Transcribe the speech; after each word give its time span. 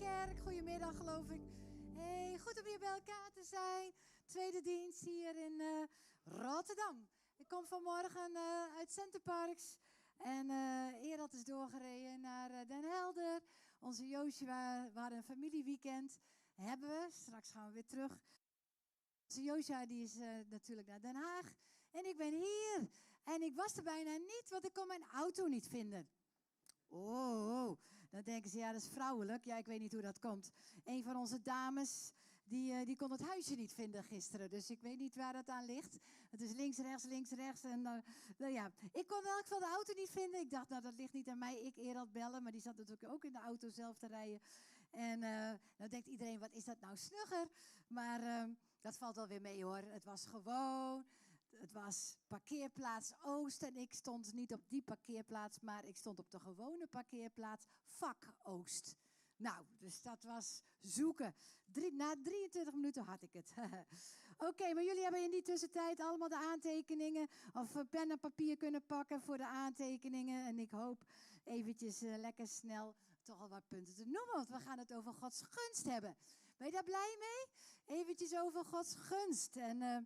kerk. 0.00 0.38
Goedemiddag, 0.38 0.96
geloof 0.96 1.30
ik. 1.30 1.42
Hey, 1.94 2.38
goed 2.38 2.60
om 2.60 2.66
hier 2.66 2.78
bij 2.78 2.88
elkaar 2.88 3.30
te 3.32 3.44
zijn. 3.44 3.92
Tweede 4.24 4.60
dienst 4.60 5.00
hier 5.00 5.36
in 5.36 5.60
uh, 5.60 5.82
Rotterdam. 6.24 7.08
Ik 7.36 7.48
kom 7.48 7.66
vanmorgen 7.66 8.30
uh, 8.30 8.76
uit 8.76 8.92
Centerparks. 8.92 9.78
En 10.16 10.50
uh, 10.50 11.28
is 11.30 11.44
doorgereden 11.44 12.20
naar 12.20 12.66
Den 12.66 12.84
Helder. 12.84 13.40
Onze 13.78 14.06
Joshua, 14.06 14.90
we 14.92 15.00
hadden 15.00 15.18
een 15.18 15.24
familieweekend. 15.24 16.20
Hebben 16.54 16.88
we. 16.88 17.08
Straks 17.10 17.50
gaan 17.50 17.66
we 17.66 17.72
weer 17.72 17.86
terug. 17.86 18.20
Onze 19.24 19.42
Joshua 19.42 19.86
die 19.86 20.02
is 20.02 20.16
natuurlijk 20.48 20.88
naar 20.88 21.00
Den 21.00 21.16
Haag. 21.16 21.52
En 21.90 22.06
ik 22.06 22.16
ben 22.16 22.32
hier. 22.32 22.90
En 23.24 23.42
ik 23.42 23.54
was 23.54 23.76
er 23.76 23.82
bijna 23.82 24.16
niet, 24.16 24.46
want 24.48 24.64
ik 24.64 24.72
kon 24.72 24.86
mijn 24.86 25.04
auto 25.04 25.46
niet 25.46 25.68
vinden. 25.68 26.08
Oh, 26.88 27.78
dan 28.10 28.22
denken 28.22 28.50
ze, 28.50 28.58
ja, 28.58 28.72
dat 28.72 28.82
is 28.82 28.88
vrouwelijk. 28.88 29.44
Ja, 29.44 29.56
ik 29.56 29.66
weet 29.66 29.80
niet 29.80 29.92
hoe 29.92 30.02
dat 30.02 30.18
komt. 30.18 30.52
Een 30.84 31.02
van 31.02 31.16
onze 31.16 31.40
dames, 31.40 32.12
die, 32.44 32.72
uh, 32.72 32.86
die 32.86 32.96
kon 32.96 33.10
het 33.10 33.20
huisje 33.20 33.54
niet 33.54 33.72
vinden 33.72 34.04
gisteren. 34.04 34.50
Dus 34.50 34.70
ik 34.70 34.80
weet 34.80 34.98
niet 34.98 35.16
waar 35.16 35.32
dat 35.32 35.48
aan 35.48 35.64
ligt. 35.64 35.98
Het 36.30 36.40
is 36.40 36.52
links, 36.52 36.78
rechts, 36.78 37.04
links, 37.04 37.30
rechts. 37.30 37.62
En 37.62 37.80
uh, 37.80 37.92
nou 38.36 38.52
ja, 38.52 38.70
ik 38.92 39.06
kon 39.06 39.24
elk 39.24 39.48
de 39.48 39.68
auto 39.72 39.94
niet 39.94 40.10
vinden. 40.10 40.40
Ik 40.40 40.50
dacht, 40.50 40.68
nou, 40.68 40.82
dat 40.82 40.94
ligt 40.96 41.12
niet 41.12 41.28
aan 41.28 41.38
mij. 41.38 41.60
Ik 41.60 41.76
eerder 41.76 42.10
bellen, 42.10 42.42
maar 42.42 42.52
die 42.52 42.60
zat 42.60 42.76
natuurlijk 42.76 43.12
ook 43.12 43.24
in 43.24 43.32
de 43.32 43.40
auto 43.40 43.70
zelf 43.70 43.96
te 43.96 44.06
rijden. 44.06 44.40
En 44.90 45.22
uh, 45.22 45.52
dan 45.76 45.88
denkt 45.88 46.06
iedereen, 46.06 46.38
wat 46.38 46.54
is 46.54 46.64
dat 46.64 46.80
nou 46.80 46.96
snugger? 46.96 47.48
Maar 47.88 48.48
dat 48.80 48.96
valt 48.96 49.16
wel 49.16 49.28
weer 49.28 49.40
mee 49.40 49.64
hoor. 49.64 49.82
Het 49.86 50.04
was 50.04 50.24
gewoon 50.24 51.04
het 51.54 51.72
was 51.72 52.16
parkeerplaats 52.26 53.12
Oost 53.22 53.62
en 53.62 53.76
ik 53.76 53.92
stond 53.92 54.32
niet 54.32 54.52
op 54.52 54.68
die 54.68 54.82
parkeerplaats, 54.82 55.60
maar 55.60 55.84
ik 55.84 55.96
stond 55.96 56.18
op 56.18 56.30
de 56.30 56.40
gewone 56.40 56.86
parkeerplaats 56.86 57.66
Vak 57.84 58.32
Oost. 58.42 58.96
Nou, 59.36 59.64
dus 59.78 60.02
dat 60.02 60.22
was 60.22 60.62
zoeken. 60.80 61.34
na 61.92 62.14
23 62.22 62.74
minuten 62.74 63.04
had 63.04 63.22
ik 63.22 63.32
het. 63.32 63.54
Oké, 64.48 64.74
maar 64.74 64.84
jullie 64.84 65.02
hebben 65.02 65.24
in 65.24 65.30
die 65.30 65.42
tussentijd 65.42 66.00
allemaal 66.00 66.28
de 66.28 66.36
aantekeningen 66.36 67.28
of 67.52 67.88
pen 67.90 68.10
en 68.10 68.18
papier 68.18 68.56
kunnen 68.56 68.86
pakken 68.86 69.20
voor 69.20 69.36
de 69.36 69.46
aantekeningen. 69.46 70.46
En 70.46 70.58
ik 70.58 70.70
hoop 70.70 71.04
eventjes 71.44 72.02
uh, 72.02 72.16
lekker 72.18 72.48
snel 72.48 72.94
toch 73.22 73.40
al 73.40 73.48
wat 73.48 73.68
punten 73.68 73.94
te 73.94 74.04
noemen, 74.04 74.34
want 74.34 74.48
we 74.48 74.60
gaan 74.60 74.78
het 74.78 74.94
over 74.94 75.14
Gods 75.14 75.42
gunst 75.42 75.84
hebben. 75.84 76.16
Ben 76.56 76.66
je 76.66 76.72
daar 76.72 76.84
blij 76.84 77.16
mee? 77.18 77.98
Eventjes 77.98 78.34
over 78.34 78.64
Gods 78.64 78.94
gunst. 78.94 79.56
En... 79.56 79.80
Uh, 79.82 79.96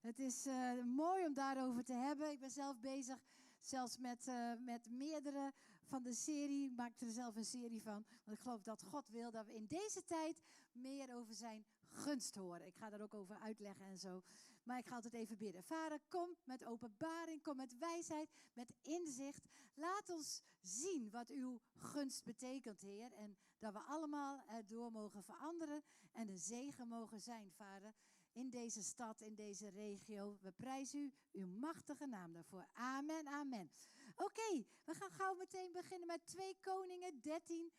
het 0.00 0.18
is 0.18 0.46
uh, 0.46 0.82
mooi 0.84 1.26
om 1.26 1.34
daarover 1.34 1.84
te 1.84 1.92
hebben. 1.92 2.30
Ik 2.30 2.40
ben 2.40 2.50
zelf 2.50 2.80
bezig 2.80 3.18
zelfs 3.60 3.98
met, 3.98 4.26
uh, 4.26 4.52
met 4.58 4.90
meerdere 4.90 5.52
van 5.82 6.02
de 6.02 6.12
serie. 6.12 6.70
Ik 6.70 6.76
maak 6.76 7.00
er 7.00 7.10
zelf 7.10 7.36
een 7.36 7.44
serie 7.44 7.82
van. 7.82 8.04
Want 8.24 8.38
ik 8.38 8.40
geloof 8.40 8.62
dat 8.62 8.82
God 8.82 9.08
wil 9.08 9.30
dat 9.30 9.46
we 9.46 9.54
in 9.54 9.66
deze 9.66 10.04
tijd 10.04 10.42
meer 10.72 11.14
over 11.14 11.34
zijn 11.34 11.64
gunst 11.90 12.34
horen. 12.34 12.66
Ik 12.66 12.76
ga 12.76 12.90
daar 12.90 13.00
ook 13.00 13.14
over 13.14 13.38
uitleggen 13.38 13.86
en 13.86 13.98
zo. 13.98 14.22
Maar 14.62 14.78
ik 14.78 14.86
ga 14.86 14.94
altijd 14.94 15.14
even 15.14 15.36
bidden. 15.36 15.64
Vader, 15.64 16.00
kom 16.08 16.36
met 16.44 16.64
openbaring, 16.64 17.42
kom 17.42 17.56
met 17.56 17.78
wijsheid, 17.78 18.30
met 18.52 18.72
inzicht. 18.82 19.44
Laat 19.74 20.10
ons 20.10 20.42
zien 20.60 21.10
wat 21.10 21.30
uw 21.30 21.60
gunst 21.74 22.24
betekent, 22.24 22.80
Heer. 22.80 23.12
En 23.12 23.36
dat 23.58 23.72
we 23.72 23.78
allemaal 23.78 24.42
erdoor 24.46 24.92
mogen 24.92 25.22
veranderen 25.22 25.82
en 26.12 26.28
een 26.28 26.38
zegen 26.38 26.88
mogen 26.88 27.20
zijn, 27.20 27.50
Vader 27.52 27.94
in 28.38 28.50
deze 28.50 28.82
stad, 28.82 29.20
in 29.20 29.34
deze 29.34 29.68
regio. 29.68 30.38
We 30.40 30.52
prijzen 30.52 31.00
u, 31.00 31.12
uw 31.32 31.46
machtige 31.46 32.06
naam 32.06 32.32
daarvoor. 32.32 32.66
Amen, 32.72 33.26
amen. 33.26 33.70
Oké, 34.14 34.64
we 34.84 34.94
gaan 34.94 35.10
gauw 35.10 35.34
meteen 35.34 35.72
beginnen 35.72 36.06
met 36.06 36.26
2 36.26 36.56
Koningen 36.60 37.20
13. 37.20 37.72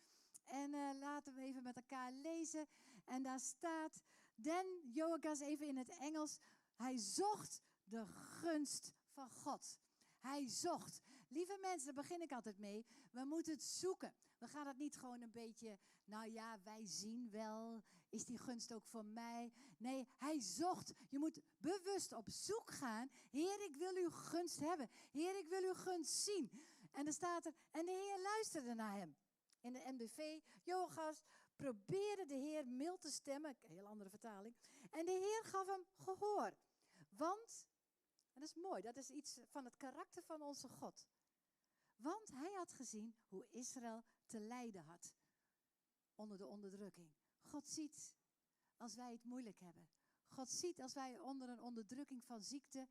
En 0.44 0.74
uh, 0.74 0.90
laten 1.00 1.34
we 1.34 1.42
even 1.42 1.64
met 1.64 1.76
elkaar 1.76 2.12
lezen. 2.12 2.68
En 3.06 3.24
daar 3.24 3.40
staat, 3.40 4.04
Den 4.36 4.82
Joachas 4.84 5.40
even 5.40 5.68
in 5.68 5.78
het 5.78 5.90
Engels, 5.90 6.40
hij 6.76 6.98
zocht 6.98 7.62
de 7.84 8.06
gunst 8.08 8.94
van 9.08 9.30
God. 9.30 9.80
Hij 10.20 10.48
zocht. 10.48 11.02
Lieve 11.28 11.58
mensen, 11.62 11.86
daar 11.86 12.04
begin 12.04 12.22
ik 12.22 12.32
altijd 12.32 12.58
mee. 12.58 12.86
We 13.12 13.24
moeten 13.24 13.54
het 13.54 13.64
zoeken. 13.64 14.14
We 14.40 14.48
gaan 14.48 14.68
het 14.68 14.78
niet 14.78 14.98
gewoon 14.98 15.22
een 15.22 15.32
beetje, 15.32 15.80
nou 16.06 16.32
ja, 16.32 16.60
wij 16.64 16.86
zien 16.86 17.30
wel. 17.30 17.84
Is 18.10 18.26
die 18.26 18.38
gunst 18.38 18.74
ook 18.74 18.86
voor 18.86 19.06
mij? 19.06 19.54
Nee, 19.78 20.08
hij 20.18 20.40
zocht. 20.40 20.94
Je 21.10 21.20
moet 21.20 21.42
bewust 21.58 22.14
op 22.14 22.30
zoek 22.30 22.72
gaan. 22.72 23.10
Heer, 23.30 23.62
ik 23.62 23.76
wil 23.76 23.96
uw 23.96 24.10
gunst 24.10 24.60
hebben. 24.60 24.90
Heer, 25.12 25.38
ik 25.38 25.48
wil 25.48 25.64
uw 25.64 25.74
gunst 25.74 26.14
zien. 26.14 26.68
En 26.92 27.04
dan 27.04 27.14
staat 27.14 27.46
er, 27.46 27.54
en 27.72 27.86
de 27.86 27.92
Heer 27.92 28.22
luisterde 28.22 28.74
naar 28.74 28.98
hem. 28.98 29.16
In 29.62 29.74
de 29.74 29.84
NBV, 29.98 30.40
Joachas 30.64 31.24
probeerde 31.56 32.26
de 32.26 32.36
Heer 32.36 32.68
mild 32.68 33.02
te 33.02 33.12
stemmen. 33.12 33.58
Heel 33.62 33.88
andere 33.88 34.10
vertaling. 34.10 34.56
En 34.90 35.06
de 35.06 35.12
Heer 35.12 35.52
gaf 35.52 35.68
hem 35.68 35.86
gehoor. 35.96 36.54
Want 37.10 37.68
dat 38.34 38.44
is 38.44 38.54
mooi, 38.54 38.82
dat 38.82 38.98
is 38.98 39.10
iets 39.10 39.40
van 39.46 39.66
het 39.66 39.78
karakter 39.78 40.24
van 40.24 40.42
onze 40.42 40.68
God. 40.68 41.08
Want 41.96 42.32
hij 42.32 42.54
had 42.54 42.74
gezien 42.74 43.16
hoe 43.28 43.48
Israël 43.50 44.04
te 44.30 44.40
lijden 44.40 44.84
had 44.84 45.16
onder 46.16 46.38
de 46.38 46.48
onderdrukking. 46.48 47.12
God 47.42 47.68
ziet 47.68 48.16
als 48.78 48.96
wij 48.96 49.12
het 49.12 49.24
moeilijk 49.24 49.60
hebben. 49.60 49.90
God 50.28 50.50
ziet 50.50 50.82
als 50.82 50.94
wij 50.94 51.20
onder 51.20 51.50
een 51.50 51.62
onderdrukking 51.62 52.24
van 52.24 52.44
ziekte 52.44 52.88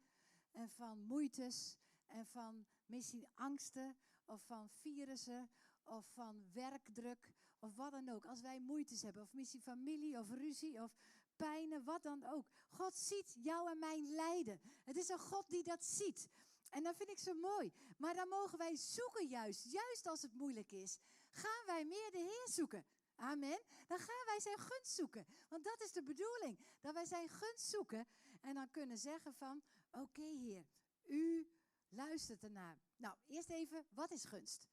en 0.50 0.70
van 0.70 1.00
moeites 1.00 1.76
en 2.06 2.26
van 2.26 2.66
misschien 2.86 3.26
angsten 3.34 3.96
of 4.24 4.42
van 4.42 4.68
virussen 4.68 5.50
of 5.82 6.06
van 6.06 6.52
werkdruk 6.52 7.30
of 7.58 7.76
wat 7.76 7.92
dan 7.92 8.08
ook. 8.08 8.26
Als 8.26 8.40
wij 8.40 8.60
moeites 8.60 9.02
hebben 9.02 9.22
of 9.22 9.32
misschien 9.32 9.60
familie 9.60 10.18
of 10.18 10.30
ruzie 10.30 10.82
of 10.82 10.98
pijnen, 11.36 11.84
wat 11.84 12.02
dan 12.02 12.24
ook. 12.24 12.46
God 12.68 12.94
ziet 12.94 13.36
jou 13.38 13.70
en 13.70 13.78
mijn 13.78 14.14
lijden. 14.14 14.60
Het 14.82 14.96
is 14.96 15.08
een 15.08 15.18
God 15.18 15.48
die 15.48 15.62
dat 15.62 15.84
ziet. 15.84 16.28
En 16.70 16.82
dat 16.82 16.96
vind 16.96 17.08
ik 17.08 17.18
zo 17.18 17.34
mooi. 17.34 17.72
Maar 17.96 18.14
dan 18.14 18.28
mogen 18.28 18.58
wij 18.58 18.76
zoeken 18.76 19.26
juist, 19.26 19.64
juist 19.64 20.06
als 20.06 20.22
het 20.22 20.34
moeilijk 20.34 20.70
is, 20.70 20.98
gaan 21.38 21.66
wij 21.66 21.84
meer 21.84 22.10
de 22.10 22.18
Heer 22.18 22.48
zoeken. 22.48 22.84
Amen. 23.16 23.60
Dan 23.86 23.98
gaan 23.98 24.24
wij 24.24 24.40
zijn 24.40 24.58
gunst 24.58 24.94
zoeken. 24.94 25.26
Want 25.48 25.64
dat 25.64 25.80
is 25.82 25.92
de 25.92 26.02
bedoeling. 26.02 26.58
Dat 26.80 26.94
wij 26.94 27.04
zijn 27.04 27.28
gunst 27.28 27.68
zoeken. 27.68 28.06
En 28.40 28.54
dan 28.54 28.70
kunnen 28.70 28.98
zeggen 28.98 29.34
van, 29.34 29.62
oké 29.90 30.22
Heer, 30.22 30.66
u 31.04 31.50
luistert 31.88 32.42
ernaar. 32.42 32.78
Nou, 32.96 33.16
eerst 33.26 33.50
even, 33.50 33.86
wat 33.90 34.12
is 34.12 34.24
gunst? 34.24 34.68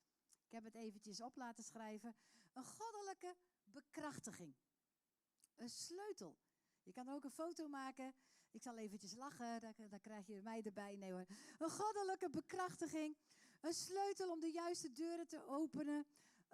Ik 0.46 0.52
heb 0.52 0.64
het 0.64 0.76
eventjes 0.76 1.22
op 1.22 1.36
laten 1.36 1.64
schrijven. 1.64 2.16
Een 2.54 2.64
goddelijke 2.64 3.36
bekrachtiging. 3.64 4.56
Een 5.56 5.70
sleutel 5.70 6.38
je 6.86 6.94
kan 6.94 7.08
er 7.08 7.14
ook 7.14 7.24
een 7.24 7.32
foto 7.32 7.68
maken. 7.68 8.14
Ik 8.52 8.62
zal 8.62 8.78
eventjes 8.78 9.16
lachen, 9.16 9.62
dan, 9.62 10.00
krijg 10.02 10.28
je 10.28 10.42
mij 10.42 10.62
erbij. 10.64 10.96
Nee 10.96 11.12
hoor. 11.12 11.26
Een 11.60 11.70
goddelijke 11.70 12.30
bekrachtiging. 12.30 13.18
Een 13.62 13.74
sleutel 13.74 14.32
om 14.32 14.40
de 14.40 14.52
juiste 14.52 14.92
deuren 14.92 15.28
te 15.28 15.48
openen. 15.48 16.06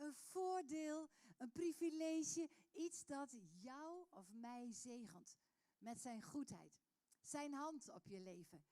Een 0.02 0.14
voordeel, 0.14 1.10
een 1.38 1.52
privilege. 1.52 2.50
Iets 2.74 3.06
dat 3.06 3.38
jou 3.62 4.06
of 4.10 4.32
mij 4.34 4.72
zegent. 4.72 5.38
Met 5.78 6.02
zijn 6.02 6.24
goedheid. 6.24 6.82
Zijn 7.22 7.54
hand 7.54 7.90
op 7.90 8.08
je 8.08 8.20
leven. 8.20 8.64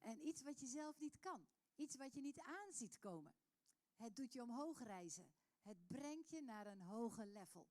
En 0.00 0.26
iets 0.26 0.42
wat 0.42 0.60
je 0.60 0.66
zelf 0.66 1.00
niet 1.00 1.18
kan. 1.18 1.46
Iets 1.74 1.96
wat 1.96 2.14
je 2.14 2.20
niet 2.20 2.38
aanziet 2.38 2.98
komen. 2.98 3.34
Het 3.94 4.16
doet 4.16 4.32
je 4.32 4.42
omhoog 4.42 4.82
reizen. 4.82 5.30
Het 5.60 5.86
brengt 5.86 6.30
je 6.30 6.42
naar 6.42 6.66
een 6.66 6.80
hoger 6.80 7.26
level. 7.26 7.68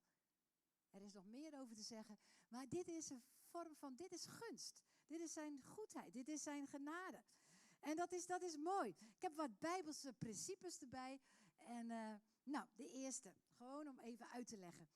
Er 0.92 1.02
is 1.02 1.14
nog 1.14 1.26
meer 1.26 1.60
over 1.60 1.76
te 1.76 1.84
zeggen. 1.84 2.18
Maar 2.48 2.70
dit 2.70 2.88
is 2.88 3.10
een 3.10 3.24
vorm 3.40 3.76
van, 3.76 3.96
dit 3.96 4.12
is 4.12 4.26
gunst. 4.26 4.84
Dit 5.08 5.20
is 5.20 5.34
zijn 5.34 5.62
goedheid. 5.64 6.14
Dit 6.14 6.28
is 6.28 6.44
zijn 6.44 6.68
genade. 6.68 7.24
En 7.80 7.96
dat 7.96 8.12
is, 8.12 8.26
dat 8.26 8.42
is 8.42 8.56
mooi. 8.56 8.90
Ik 8.90 9.22
heb 9.22 9.36
wat 9.36 9.60
bijbelse 9.60 10.14
principes 10.14 10.80
erbij. 10.80 11.20
En 11.58 11.90
uh, 11.90 12.16
nou, 12.46 12.68
de 12.76 12.90
eerste. 12.90 13.34
Gewoon 13.50 13.88
om 13.88 14.00
even 14.00 14.30
uit 14.30 14.48
te 14.48 14.58
leggen. 14.58 14.88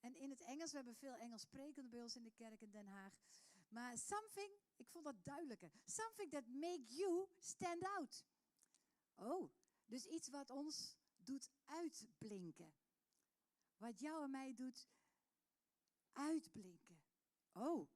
En 0.00 0.14
in 0.14 0.30
het 0.30 0.40
Engels, 0.40 0.70
we 0.70 0.76
hebben 0.76 0.94
veel 0.94 1.14
Engels 1.14 1.42
sprekenden 1.42 1.90
bij 1.90 2.02
ons 2.02 2.16
in 2.16 2.24
de 2.24 2.30
kerk 2.30 2.60
in 2.60 2.70
Den 2.70 2.86
Haag. 2.86 3.14
Maar 3.68 3.98
something, 3.98 4.52
ik 4.76 4.88
vond 4.88 5.04
dat 5.04 5.24
duidelijker. 5.24 5.70
Something 5.84 6.30
that 6.30 6.46
make 6.46 6.84
you 6.86 7.28
stand 7.38 7.82
out. 7.82 8.26
Oh, 9.14 9.50
dus 9.86 10.04
iets 10.04 10.28
wat 10.28 10.50
ons 10.50 10.96
doet 11.16 11.50
uitblinken. 11.64 12.74
Wat 13.76 14.00
jou 14.00 14.24
en 14.24 14.30
mij 14.30 14.54
doet 14.54 14.88
uitblinken. 16.12 17.00
Oh, 17.52 17.88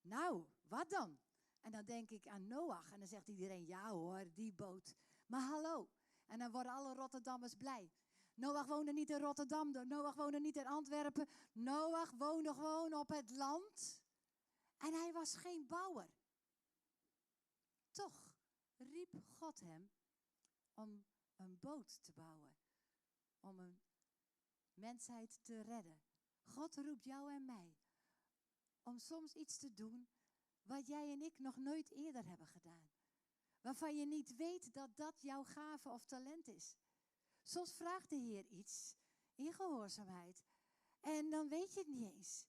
nou, 0.00 0.46
wat 0.66 0.90
dan? 0.90 1.18
En 1.60 1.72
dan 1.72 1.84
denk 1.84 2.10
ik 2.10 2.26
aan 2.26 2.46
Noach. 2.46 2.92
En 2.92 2.98
dan 2.98 3.08
zegt 3.08 3.28
iedereen, 3.28 3.66
ja 3.66 3.90
hoor, 3.90 4.24
die 4.32 4.52
boot. 4.52 4.94
Maar 5.26 5.40
hallo. 5.40 5.88
En 6.26 6.38
dan 6.38 6.50
worden 6.50 6.72
alle 6.72 6.94
Rotterdammers 6.94 7.54
blij. 7.54 7.90
Noach 8.34 8.66
woonde 8.66 8.92
niet 8.92 9.10
in 9.10 9.20
Rotterdam, 9.20 9.70
Noach 9.88 10.14
woonde 10.14 10.40
niet 10.40 10.56
in 10.56 10.66
Antwerpen. 10.66 11.28
Noach 11.52 12.10
woonde 12.10 12.54
gewoon 12.54 12.94
op 12.94 13.08
het 13.08 13.30
land. 13.30 14.02
En 14.76 14.92
hij 14.92 15.12
was 15.12 15.34
geen 15.34 15.66
bouwer. 15.66 16.10
Toch 17.90 18.30
riep 18.76 19.22
God 19.28 19.60
hem 19.60 19.90
om 20.74 21.04
een 21.36 21.58
boot 21.60 22.02
te 22.02 22.12
bouwen. 22.12 22.52
Om 23.40 23.58
een 23.58 23.78
mensheid 24.74 25.44
te 25.44 25.62
redden 25.62 26.00
God 26.50 26.76
roept 26.76 27.04
jou 27.04 27.32
en 27.32 27.44
mij 27.44 27.74
om 28.82 28.98
soms 28.98 29.34
iets 29.34 29.58
te 29.58 29.72
doen 29.74 30.08
wat 30.62 30.86
jij 30.86 31.12
en 31.12 31.22
ik 31.22 31.38
nog 31.38 31.56
nooit 31.56 31.90
eerder 31.90 32.26
hebben 32.26 32.46
gedaan. 32.46 32.88
Waarvan 33.60 33.96
je 33.96 34.06
niet 34.06 34.36
weet 34.36 34.74
dat 34.74 34.96
dat 34.96 35.22
jouw 35.22 35.44
gave 35.44 35.88
of 35.88 36.04
talent 36.04 36.48
is. 36.48 36.76
Soms 37.50 37.72
vraagt 37.72 38.10
de 38.10 38.16
Heer 38.16 38.46
iets 38.46 38.96
in 39.34 39.52
gehoorzaamheid. 39.52 40.44
En 41.00 41.30
dan 41.30 41.48
weet 41.48 41.72
je 41.74 41.80
het 41.80 41.88
niet 41.88 42.12
eens. 42.12 42.46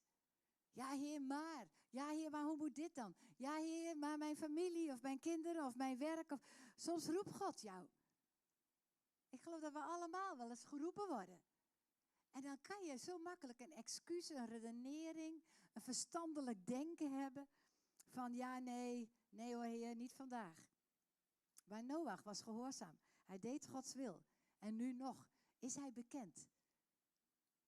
Ja, 0.71 0.89
Heer, 0.89 1.21
maar. 1.21 1.69
Ja, 1.89 2.09
Heer, 2.09 2.30
maar 2.30 2.44
hoe 2.44 2.56
moet 2.56 2.75
dit 2.75 2.95
dan? 2.95 3.15
Ja, 3.36 3.56
Heer, 3.56 3.98
maar 3.98 4.18
mijn 4.18 4.36
familie 4.36 4.92
of 4.92 5.01
mijn 5.01 5.19
kinderen 5.19 5.65
of 5.65 5.75
mijn 5.75 5.98
werk. 5.98 6.31
Of... 6.31 6.45
Soms 6.75 7.06
roept 7.06 7.36
God 7.36 7.62
jou. 7.62 7.88
Ik 9.30 9.42
geloof 9.42 9.59
dat 9.59 9.74
we 9.74 9.80
allemaal 9.80 10.38
wel 10.38 10.50
eens 10.50 10.63
geroepen 10.63 11.07
worden. 11.07 11.42
En 12.31 12.44
dan 12.44 12.62
kan 12.62 12.83
je 12.83 12.98
zo 12.98 13.18
makkelijk 13.18 13.59
een 13.59 13.74
excuus, 13.74 14.30
een 14.30 14.45
redenering, 14.45 15.44
een 15.74 15.81
verstandelijk 15.81 16.65
denken 16.65 17.12
hebben. 17.12 17.48
Van 17.95 18.36
ja, 18.36 18.59
nee, 18.59 19.12
nee 19.30 19.56
hoor 19.56 19.63
heer, 19.63 19.95
niet 19.95 20.13
vandaag. 20.13 20.56
Maar 21.63 21.83
Noach 21.83 22.24
was 22.24 22.42
gehoorzaam. 22.42 23.00
Hij 23.24 23.39
deed 23.39 23.68
Gods 23.68 23.94
wil. 23.94 24.21
En 24.61 24.75
nu 24.75 24.93
nog 24.93 25.27
is 25.59 25.75
hij 25.75 25.91
bekend 25.91 26.47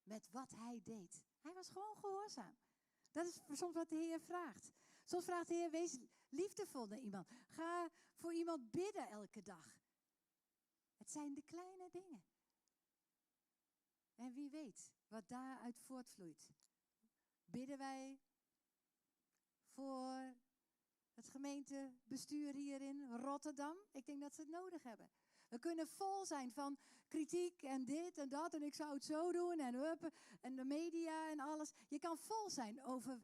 met 0.04 0.30
wat 0.32 0.52
hij 0.52 0.82
deed. 0.84 1.24
Hij 1.42 1.54
was 1.54 1.68
gewoon 1.68 1.96
gehoorzaam. 1.96 2.58
Dat 3.12 3.26
is 3.26 3.40
soms 3.52 3.74
wat 3.74 3.90
de 3.90 3.96
Heer 3.96 4.20
vraagt. 4.20 4.74
Soms 5.04 5.26
vraagt 5.26 5.48
de 5.48 5.54
Heer, 5.54 5.70
wees 5.70 6.00
liefdevol 6.30 6.88
naar 6.88 7.00
iemand. 7.00 7.28
Ga 7.48 7.90
voor 8.16 8.34
iemand 8.34 8.72
bidden 8.72 9.10
elke 9.10 9.42
dag. 9.42 9.82
Het 10.98 11.12
zijn 11.12 11.34
de 11.34 11.42
kleine 11.42 11.90
dingen. 11.90 12.24
En 14.16 14.34
wie 14.34 14.50
weet 14.50 14.92
wat 15.08 15.28
daaruit 15.28 15.80
voortvloeit. 15.80 16.50
Bidden 17.46 17.78
wij 17.78 18.20
voor 19.66 20.36
het 21.14 21.28
gemeentebestuur 21.28 22.54
hier 22.54 22.82
in 22.82 23.16
Rotterdam? 23.16 23.78
Ik 23.92 24.06
denk 24.06 24.22
dat 24.22 24.36
ze 24.36 24.42
het 24.42 24.50
nodig 24.50 24.84
hebben. 24.84 25.10
We 25.54 25.60
kunnen 25.60 25.88
vol 25.88 26.26
zijn 26.26 26.52
van 26.52 26.78
kritiek 27.08 27.62
en 27.62 27.86
dit 27.86 28.18
en 28.18 28.30
dat 28.30 28.54
en 28.54 28.64
ik 28.64 28.76
zou 28.76 28.94
het 28.94 29.04
zo 29.04 29.32
doen 29.32 29.60
en 29.60 29.76
hup, 29.76 30.12
en 30.42 30.56
de 30.56 30.64
media 30.66 31.30
en 31.32 31.40
alles. 31.40 31.74
Je 31.88 32.00
kan 32.00 32.18
vol 32.18 32.50
zijn 32.50 32.84
over 32.84 33.24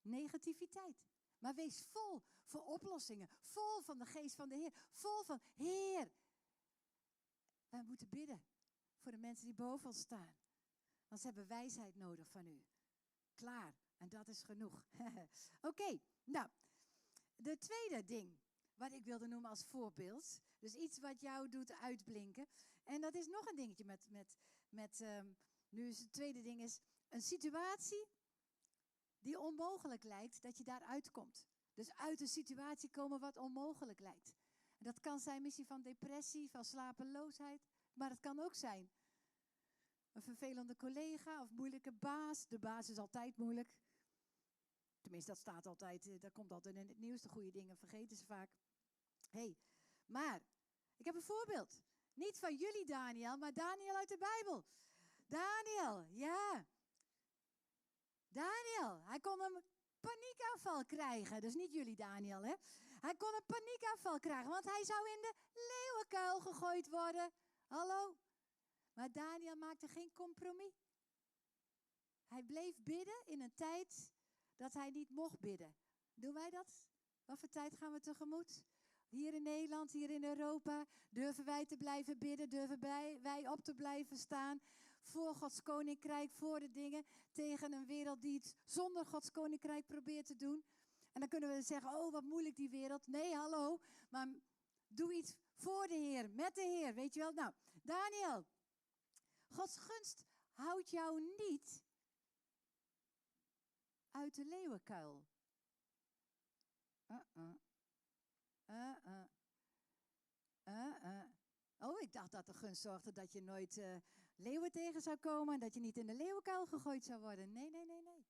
negativiteit. 0.00 1.02
Maar 1.38 1.54
wees 1.54 1.82
vol 1.82 2.22
voor 2.44 2.64
oplossingen. 2.64 3.28
Vol 3.40 3.80
van 3.80 3.98
de 3.98 4.06
geest 4.06 4.34
van 4.34 4.48
de 4.48 4.54
Heer. 4.54 4.72
Vol 4.92 5.22
van, 5.22 5.40
Heer, 5.54 6.10
wij 7.68 7.82
moeten 7.82 8.08
bidden 8.08 8.42
voor 8.98 9.12
de 9.12 9.18
mensen 9.18 9.46
die 9.46 9.54
boven 9.54 9.86
ons 9.86 9.98
staan. 9.98 10.34
Want 11.08 11.20
ze 11.20 11.26
hebben 11.26 11.46
wijsheid 11.46 11.96
nodig 11.96 12.28
van 12.28 12.46
u. 12.46 12.62
Klaar. 13.34 13.74
En 13.96 14.08
dat 14.08 14.28
is 14.28 14.42
genoeg. 14.42 14.90
Oké, 15.60 15.98
nou. 16.24 16.48
De 17.36 17.58
tweede 17.58 18.04
ding 18.04 18.38
wat 18.76 18.92
ik 18.92 19.04
wilde 19.04 19.26
noemen 19.26 19.50
als 19.50 19.64
voorbeeld. 19.64 20.42
Dus 20.58 20.74
iets 20.74 20.98
wat 20.98 21.20
jou 21.20 21.48
doet 21.48 21.72
uitblinken. 21.72 22.46
En 22.84 23.00
dat 23.00 23.14
is 23.14 23.26
nog 23.26 23.46
een 23.46 23.56
dingetje 23.56 23.84
met, 23.84 24.08
met, 24.08 24.38
met 24.68 25.00
um, 25.00 25.36
nu 25.68 25.88
is 25.88 25.98
het 25.98 26.12
tweede 26.12 26.40
ding 26.40 26.60
is 26.60 26.80
een 27.08 27.22
situatie 27.22 28.08
die 29.20 29.40
onmogelijk 29.40 30.02
lijkt, 30.02 30.42
dat 30.42 30.58
je 30.58 30.64
daaruit 30.64 31.10
komt. 31.10 31.46
Dus 31.74 31.94
uit 31.94 32.20
een 32.20 32.28
situatie 32.28 32.90
komen 32.90 33.20
wat 33.20 33.36
onmogelijk 33.36 34.00
lijkt. 34.00 34.34
Dat 34.78 35.00
kan 35.00 35.18
zijn 35.18 35.42
missie 35.42 35.66
van 35.66 35.82
depressie, 35.82 36.50
van 36.50 36.64
slapeloosheid, 36.64 37.66
maar 37.92 38.10
het 38.10 38.20
kan 38.20 38.38
ook 38.38 38.54
zijn 38.54 38.90
een 40.12 40.22
vervelende 40.22 40.76
collega 40.76 41.42
of 41.42 41.50
moeilijke 41.50 41.92
baas. 41.92 42.46
De 42.48 42.58
baas 42.58 42.88
is 42.88 42.98
altijd 42.98 43.36
moeilijk. 43.36 43.68
Tenminste, 45.00 45.30
dat 45.30 45.40
staat 45.40 45.66
altijd, 45.66 46.06
eh, 46.06 46.20
dat 46.20 46.32
komt 46.32 46.52
altijd 46.52 46.76
in 46.76 46.88
het 46.88 46.98
nieuws. 46.98 47.22
De 47.22 47.28
goede 47.28 47.50
dingen 47.50 47.76
vergeten 47.76 48.16
ze 48.16 48.24
vaak. 48.24 48.50
Hey, 49.32 49.56
maar 50.06 50.40
ik 50.96 51.04
heb 51.04 51.14
een 51.14 51.22
voorbeeld. 51.22 51.82
Niet 52.14 52.38
van 52.38 52.54
jullie 52.54 52.86
Daniel, 52.86 53.36
maar 53.36 53.52
Daniel 53.52 53.96
uit 53.96 54.08
de 54.08 54.18
Bijbel. 54.18 54.64
Daniel, 55.26 56.06
ja. 56.10 56.66
Daniel, 58.28 59.02
hij 59.04 59.20
kon 59.20 59.40
een 59.40 59.62
paniekaanval 60.00 60.84
krijgen. 60.84 61.40
Dus 61.40 61.54
niet 61.54 61.72
jullie 61.72 61.96
Daniel, 61.96 62.42
hè. 62.42 62.54
Hij 63.00 63.14
kon 63.14 63.34
een 63.34 63.46
paniekaanval 63.46 64.18
krijgen, 64.18 64.50
want 64.50 64.64
hij 64.64 64.84
zou 64.84 65.08
in 65.08 65.20
de 65.20 65.34
leeuwenkuil 65.52 66.40
gegooid 66.40 66.88
worden. 66.88 67.32
Hallo? 67.66 68.16
Maar 68.94 69.12
Daniel 69.12 69.56
maakte 69.56 69.88
geen 69.88 70.12
compromis. 70.12 70.90
Hij 72.26 72.42
bleef 72.42 72.76
bidden 72.82 73.26
in 73.26 73.40
een 73.40 73.54
tijd 73.54 74.12
dat 74.56 74.74
hij 74.74 74.90
niet 74.90 75.10
mocht 75.10 75.40
bidden. 75.40 75.76
Doen 76.14 76.34
wij 76.34 76.50
dat? 76.50 76.86
Wat 77.24 77.38
voor 77.38 77.48
tijd 77.48 77.76
gaan 77.76 77.92
we 77.92 78.00
tegemoet? 78.00 78.64
Hier 79.12 79.34
in 79.34 79.42
Nederland, 79.42 79.92
hier 79.92 80.10
in 80.10 80.24
Europa, 80.24 80.86
durven 81.08 81.44
wij 81.44 81.66
te 81.66 81.76
blijven 81.76 82.18
bidden, 82.18 82.48
durven 82.48 82.80
wij 83.22 83.48
op 83.48 83.64
te 83.64 83.74
blijven 83.74 84.16
staan 84.16 84.60
voor 85.00 85.34
Gods 85.34 85.62
koninkrijk, 85.62 86.32
voor 86.32 86.60
de 86.60 86.70
dingen, 86.70 87.04
tegen 87.32 87.72
een 87.72 87.86
wereld 87.86 88.20
die 88.20 88.34
het 88.34 88.56
zonder 88.64 89.06
Gods 89.06 89.30
koninkrijk 89.30 89.86
probeert 89.86 90.26
te 90.26 90.36
doen. 90.36 90.64
En 91.12 91.20
dan 91.20 91.28
kunnen 91.28 91.50
we 91.50 91.62
zeggen, 91.62 91.94
oh 91.94 92.12
wat 92.12 92.24
moeilijk 92.24 92.56
die 92.56 92.70
wereld. 92.70 93.06
Nee, 93.06 93.34
hallo, 93.34 93.78
maar 94.10 94.28
doe 94.88 95.14
iets 95.14 95.34
voor 95.54 95.86
de 95.88 95.94
Heer, 95.94 96.30
met 96.30 96.54
de 96.54 96.62
Heer, 96.62 96.94
weet 96.94 97.14
je 97.14 97.20
wel. 97.20 97.32
Nou, 97.32 97.52
Daniel, 97.82 98.44
Gods 99.48 99.76
gunst 99.76 100.26
houdt 100.54 100.90
jou 100.90 101.20
niet 101.36 101.84
uit 104.10 104.34
de 104.34 104.44
leeuwenkuil. 104.44 105.24
Uh-uh. 108.72 109.24
Uh-uh. 110.64 110.86
Uh-uh. 110.86 111.24
Oh, 111.78 112.00
ik 112.00 112.12
dacht 112.12 112.32
dat 112.32 112.46
de 112.46 112.54
gunst 112.54 112.82
zorgde 112.82 113.12
dat 113.12 113.32
je 113.32 113.42
nooit 113.42 113.82
leeuwen 114.36 114.72
tegen 114.72 115.00
zou 115.00 115.16
komen 115.16 115.54
en 115.54 115.60
dat 115.60 115.74
je 115.74 115.80
niet 115.80 115.96
in 115.96 116.06
de 116.06 116.14
leeuwenkuil 116.14 116.66
gegooid 116.66 117.04
zou 117.04 117.20
worden. 117.20 117.52
Nee, 117.52 117.70
nee, 117.70 117.84
nee, 117.84 118.02
nee. 118.02 118.26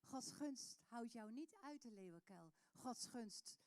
Gods 0.00 0.32
gunst 0.32 0.76
houdt 0.86 1.12
jou 1.12 1.32
niet 1.32 1.54
uit 1.60 1.82
de 1.82 1.90
leeuwenkuil. 1.90 2.52
Gods 2.76 3.06
gunst 3.06 3.60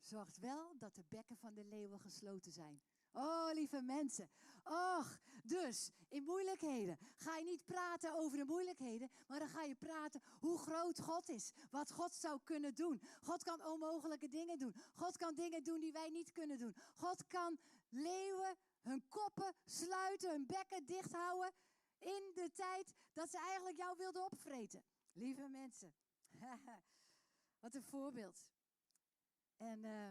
zorgt 0.00 0.38
wel 0.38 0.78
dat 0.78 0.94
de 0.94 1.04
bekken 1.08 1.36
van 1.36 1.54
de 1.54 1.64
leeuwen 1.64 2.00
gesloten 2.00 2.52
zijn. 2.52 2.80
Oh, 3.12 3.50
lieve 3.52 3.82
mensen. 3.82 4.28
Och, 4.64 5.18
dus 5.42 5.90
in 6.08 6.24
moeilijkheden 6.24 6.98
ga 7.16 7.36
je 7.36 7.44
niet 7.44 7.64
praten 7.64 8.14
over 8.14 8.38
de 8.38 8.44
moeilijkheden, 8.44 9.10
maar 9.26 9.38
dan 9.38 9.48
ga 9.48 9.62
je 9.62 9.74
praten 9.74 10.22
hoe 10.38 10.58
groot 10.58 11.00
God 11.00 11.28
is. 11.28 11.52
Wat 11.70 11.92
God 11.92 12.14
zou 12.14 12.40
kunnen 12.44 12.74
doen. 12.74 13.02
God 13.22 13.42
kan 13.42 13.64
onmogelijke 13.66 14.28
dingen 14.28 14.58
doen. 14.58 14.74
God 14.94 15.16
kan 15.16 15.34
dingen 15.34 15.62
doen 15.62 15.80
die 15.80 15.92
wij 15.92 16.08
niet 16.08 16.32
kunnen 16.32 16.58
doen. 16.58 16.76
God 16.94 17.26
kan 17.26 17.58
leeuwen 17.88 18.56
hun 18.80 19.08
koppen 19.08 19.54
sluiten, 19.64 20.30
hun 20.30 20.46
bekken 20.46 20.86
dicht 20.86 21.12
houden 21.12 21.52
in 21.98 22.30
de 22.34 22.50
tijd 22.54 22.94
dat 23.12 23.30
ze 23.30 23.38
eigenlijk 23.38 23.76
jou 23.76 23.96
wilden 23.96 24.24
opvreten. 24.24 24.84
Lieve 25.12 25.48
mensen. 25.48 25.94
Wat 27.60 27.74
een 27.74 27.84
voorbeeld. 27.84 28.46
En 29.56 29.84
uh, 29.84 30.08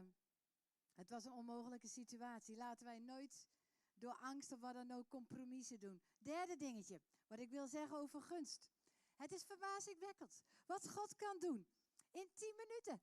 het 0.97 1.09
was 1.09 1.25
een 1.25 1.31
onmogelijke 1.31 1.87
situatie. 1.87 2.55
Laten 2.55 2.85
wij 2.85 2.99
nooit 2.99 3.47
door 3.93 4.15
angst 4.15 4.51
of 4.51 4.59
wat 4.59 4.73
dan 4.73 4.91
ook 4.91 5.07
compromissen 5.07 5.79
doen. 5.79 6.01
Derde 6.17 6.57
dingetje, 6.57 7.01
wat 7.27 7.39
ik 7.39 7.49
wil 7.49 7.67
zeggen 7.67 7.97
over 7.97 8.21
gunst. 8.21 8.69
Het 9.15 9.31
is 9.31 9.43
verbazingwekkend 9.43 10.43
wat 10.65 10.89
God 10.89 11.15
kan 11.15 11.39
doen 11.39 11.67
in 12.11 12.29
tien 12.33 12.55
minuten 12.55 13.01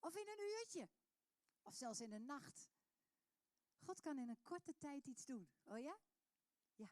of 0.00 0.16
in 0.16 0.28
een 0.28 0.40
uurtje 0.58 0.88
of 1.62 1.74
zelfs 1.74 2.00
in 2.00 2.12
een 2.12 2.24
nacht. 2.24 2.70
God 3.78 4.00
kan 4.00 4.18
in 4.18 4.28
een 4.28 4.42
korte 4.42 4.76
tijd 4.76 5.06
iets 5.06 5.24
doen. 5.24 5.48
Oh 5.64 5.78
ja? 5.78 5.98
Ja. 6.74 6.90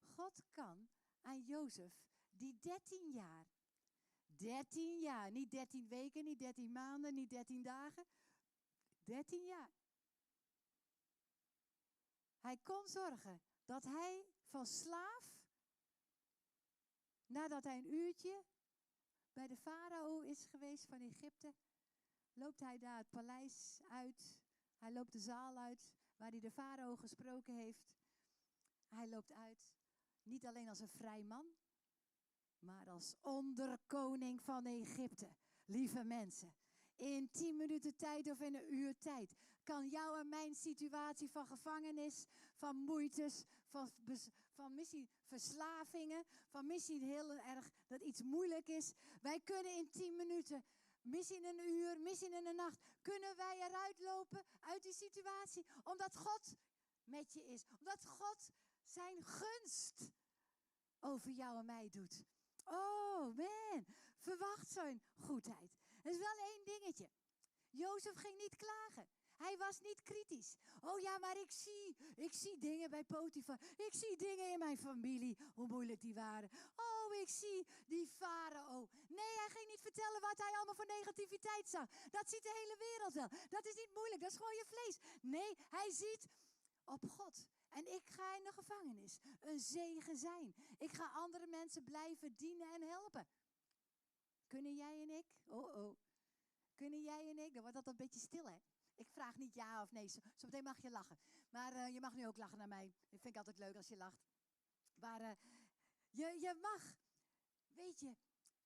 God 0.00 0.42
kan 0.50 0.88
aan 1.20 1.42
Jozef, 1.42 2.04
die 2.30 2.58
13 2.60 3.10
jaar, 3.12 3.46
13 4.26 5.00
jaar, 5.00 5.30
niet 5.30 5.50
13 5.50 5.88
weken, 5.88 6.24
niet 6.24 6.38
13 6.38 6.72
maanden, 6.72 7.14
niet 7.14 7.30
13 7.30 7.62
dagen, 7.62 8.06
13 9.04 9.44
jaar. 9.44 9.70
Hij 12.40 12.56
kon 12.62 12.88
zorgen 12.88 13.40
dat 13.64 13.84
hij 13.84 14.26
van 14.44 14.66
slaaf, 14.66 15.40
nadat 17.26 17.64
hij 17.64 17.78
een 17.78 17.92
uurtje 17.92 18.44
bij 19.32 19.46
de 19.46 19.56
farao 19.56 20.20
is 20.20 20.46
geweest 20.46 20.86
van 20.86 21.00
Egypte, 21.00 21.54
loopt 22.32 22.60
hij 22.60 22.78
daar 22.78 22.98
het 22.98 23.10
paleis 23.10 23.80
uit. 23.88 24.40
Hij 24.76 24.92
loopt 24.92 25.12
de 25.12 25.20
zaal 25.20 25.56
uit 25.56 25.90
waar 26.16 26.30
hij 26.30 26.40
de 26.40 26.50
farao 26.50 26.96
gesproken 26.96 27.54
heeft. 27.54 27.90
Hij 28.88 29.08
loopt 29.08 29.32
uit, 29.32 29.72
niet 30.22 30.46
alleen 30.46 30.68
als 30.68 30.80
een 30.80 30.88
vrij 30.88 31.22
man, 31.22 31.46
maar 32.58 32.88
als 32.88 33.16
onderkoning 33.20 34.42
van 34.42 34.66
Egypte. 34.66 35.34
Lieve 35.64 36.04
mensen, 36.04 36.54
in 36.96 37.30
tien 37.30 37.56
minuten 37.56 37.96
tijd 37.96 38.30
of 38.30 38.40
in 38.40 38.54
een 38.54 38.74
uur 38.74 38.98
tijd 38.98 39.36
kan 39.64 39.88
jouw 39.88 40.16
en 40.16 40.28
mijn 40.28 40.54
situatie 40.54 41.30
van 41.30 41.46
gevangenis, 41.46 42.26
van 42.54 42.76
moeites, 42.76 43.44
van, 43.66 43.90
van 44.54 44.86
verslavingen, 45.26 46.24
van 46.48 46.66
missie 46.66 47.04
heel 47.04 47.30
erg 47.30 47.70
dat 47.86 48.00
iets 48.00 48.22
moeilijk 48.22 48.68
is. 48.68 48.92
Wij 49.20 49.40
kunnen 49.40 49.76
in 49.76 49.90
tien 49.90 50.16
minuten, 50.16 50.64
missie 51.02 51.36
in 51.36 51.44
een 51.44 51.68
uur, 51.68 51.98
missie 51.98 52.30
in 52.30 52.46
een 52.46 52.56
nacht, 52.56 52.80
kunnen 53.02 53.36
wij 53.36 53.56
eruit 53.60 54.00
lopen 54.00 54.44
uit 54.60 54.82
die 54.82 54.92
situatie. 54.92 55.66
Omdat 55.84 56.16
God 56.16 56.54
met 57.04 57.32
je 57.32 57.44
is. 57.44 57.64
Omdat 57.78 58.06
God 58.06 58.52
zijn 58.84 59.24
gunst 59.24 60.12
over 61.00 61.30
jou 61.30 61.58
en 61.58 61.64
mij 61.64 61.88
doet. 61.90 62.24
Oh 62.64 63.36
man, 63.36 63.86
verwacht 64.18 64.68
zo'n 64.68 65.02
goedheid. 65.16 65.81
Er 66.02 66.10
is 66.10 66.18
wel 66.18 66.38
één 66.38 66.64
dingetje. 66.64 67.08
Jozef 67.70 68.16
ging 68.16 68.38
niet 68.38 68.56
klagen. 68.56 69.06
Hij 69.36 69.56
was 69.56 69.80
niet 69.80 70.02
kritisch. 70.02 70.56
Oh 70.80 71.00
ja, 71.00 71.18
maar 71.18 71.36
ik 71.36 71.50
zie, 71.50 71.96
ik 72.14 72.34
zie 72.34 72.58
dingen 72.58 72.90
bij 72.90 73.04
Potifar. 73.04 73.60
Ik 73.76 73.94
zie 73.94 74.16
dingen 74.16 74.52
in 74.52 74.58
mijn 74.58 74.78
familie, 74.78 75.38
hoe 75.54 75.66
moeilijk 75.66 76.00
die 76.00 76.14
waren. 76.14 76.50
Oh, 76.76 77.14
ik 77.14 77.28
zie 77.28 77.66
die 77.86 78.08
farao. 78.08 78.88
Nee, 79.08 79.36
hij 79.36 79.50
ging 79.50 79.68
niet 79.68 79.80
vertellen 79.80 80.20
wat 80.20 80.38
hij 80.38 80.52
allemaal 80.56 80.74
voor 80.74 80.86
negativiteit 80.86 81.68
zag. 81.68 81.90
Dat 82.10 82.30
ziet 82.30 82.42
de 82.42 82.52
hele 82.60 82.76
wereld 82.78 83.14
wel. 83.14 83.28
Dat 83.50 83.66
is 83.66 83.74
niet 83.74 83.94
moeilijk, 83.94 84.20
dat 84.20 84.30
is 84.30 84.36
gewoon 84.36 84.54
je 84.54 84.64
vlees. 84.66 84.98
Nee, 85.20 85.56
hij 85.70 85.90
ziet 85.90 86.28
op 86.84 87.10
God. 87.10 87.46
En 87.68 87.92
ik 87.92 88.06
ga 88.06 88.36
in 88.36 88.44
de 88.44 88.52
gevangenis 88.52 89.20
een 89.40 89.58
zegen 89.58 90.16
zijn. 90.16 90.54
Ik 90.78 90.92
ga 90.92 91.10
andere 91.12 91.46
mensen 91.46 91.84
blijven 91.84 92.36
dienen 92.36 92.72
en 92.72 92.82
helpen. 92.82 93.26
Kunnen 94.52 94.74
jij 94.74 95.00
en 95.00 95.10
ik? 95.10 95.26
Oh 95.44 95.76
oh. 95.76 95.96
Kunnen 96.74 97.02
jij 97.02 97.28
en 97.28 97.38
ik? 97.38 97.52
Dan 97.54 97.62
wordt 97.62 97.76
dat 97.76 97.86
een 97.86 97.96
beetje 97.96 98.20
stil 98.20 98.46
hè. 98.46 98.56
Ik 98.94 99.08
vraag 99.08 99.36
niet 99.36 99.54
ja 99.54 99.82
of 99.82 99.92
nee. 99.92 100.08
Zometeen 100.08 100.64
mag 100.64 100.82
je 100.82 100.90
lachen. 100.90 101.18
Maar 101.50 101.72
uh, 101.72 101.94
je 101.94 102.00
mag 102.00 102.14
nu 102.14 102.26
ook 102.26 102.36
lachen 102.36 102.58
naar 102.58 102.68
mij. 102.68 102.94
Dat 103.08 103.20
vind 103.20 103.34
ik 103.34 103.36
altijd 103.36 103.58
leuk 103.58 103.76
als 103.76 103.88
je 103.88 103.96
lacht. 103.96 104.24
Maar 104.94 105.20
uh, 105.20 105.30
je, 106.10 106.40
je 106.40 106.58
mag. 106.62 106.96
Weet 107.70 108.00
je, 108.00 108.16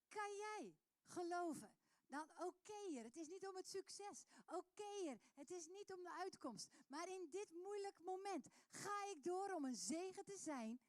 kan 0.08 0.36
jij 0.36 0.76
geloven 1.04 1.72
dan 2.06 2.30
oké 2.36 3.02
Het 3.02 3.16
is 3.16 3.28
niet 3.28 3.46
om 3.46 3.56
het 3.56 3.68
succes. 3.68 4.26
Oké 4.46 5.18
Het 5.34 5.50
is 5.50 5.66
niet 5.66 5.92
om 5.92 6.02
de 6.02 6.12
uitkomst. 6.12 6.70
Maar 6.88 7.08
in 7.08 7.28
dit 7.30 7.52
moeilijk 7.52 7.98
moment 8.04 8.48
ga 8.68 9.04
ik 9.06 9.22
door 9.22 9.54
om 9.54 9.64
een 9.64 9.74
zegen 9.74 10.24
te 10.24 10.36
zijn. 10.36 10.80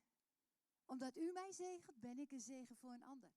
Omdat 0.85 1.17
u 1.17 1.31
mij 1.31 1.51
zegent, 1.51 1.99
ben 1.99 2.19
ik 2.19 2.31
een 2.31 2.41
zegen 2.41 2.75
voor 2.75 2.91
een 2.91 3.03
ander. 3.03 3.31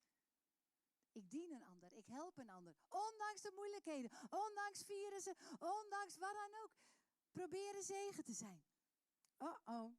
Ik 1.13 1.31
dien 1.31 1.51
een 1.51 1.65
ander, 1.65 1.93
ik 1.93 2.07
help 2.07 2.39
een 2.39 2.51
ander. 2.51 2.75
Ondanks 2.89 3.43
de 3.43 3.53
moeilijkheden, 3.55 4.11
ondanks 4.31 4.83
virussen, 4.83 5.37
ondanks 5.59 6.17
wat 6.17 6.33
dan 6.33 6.63
ook. 6.63 6.73
Proberen 7.31 7.83
zegen 7.83 8.25
te 8.25 8.33
zijn. 8.33 8.63
Oh 9.39 9.59
oh. 9.65 9.97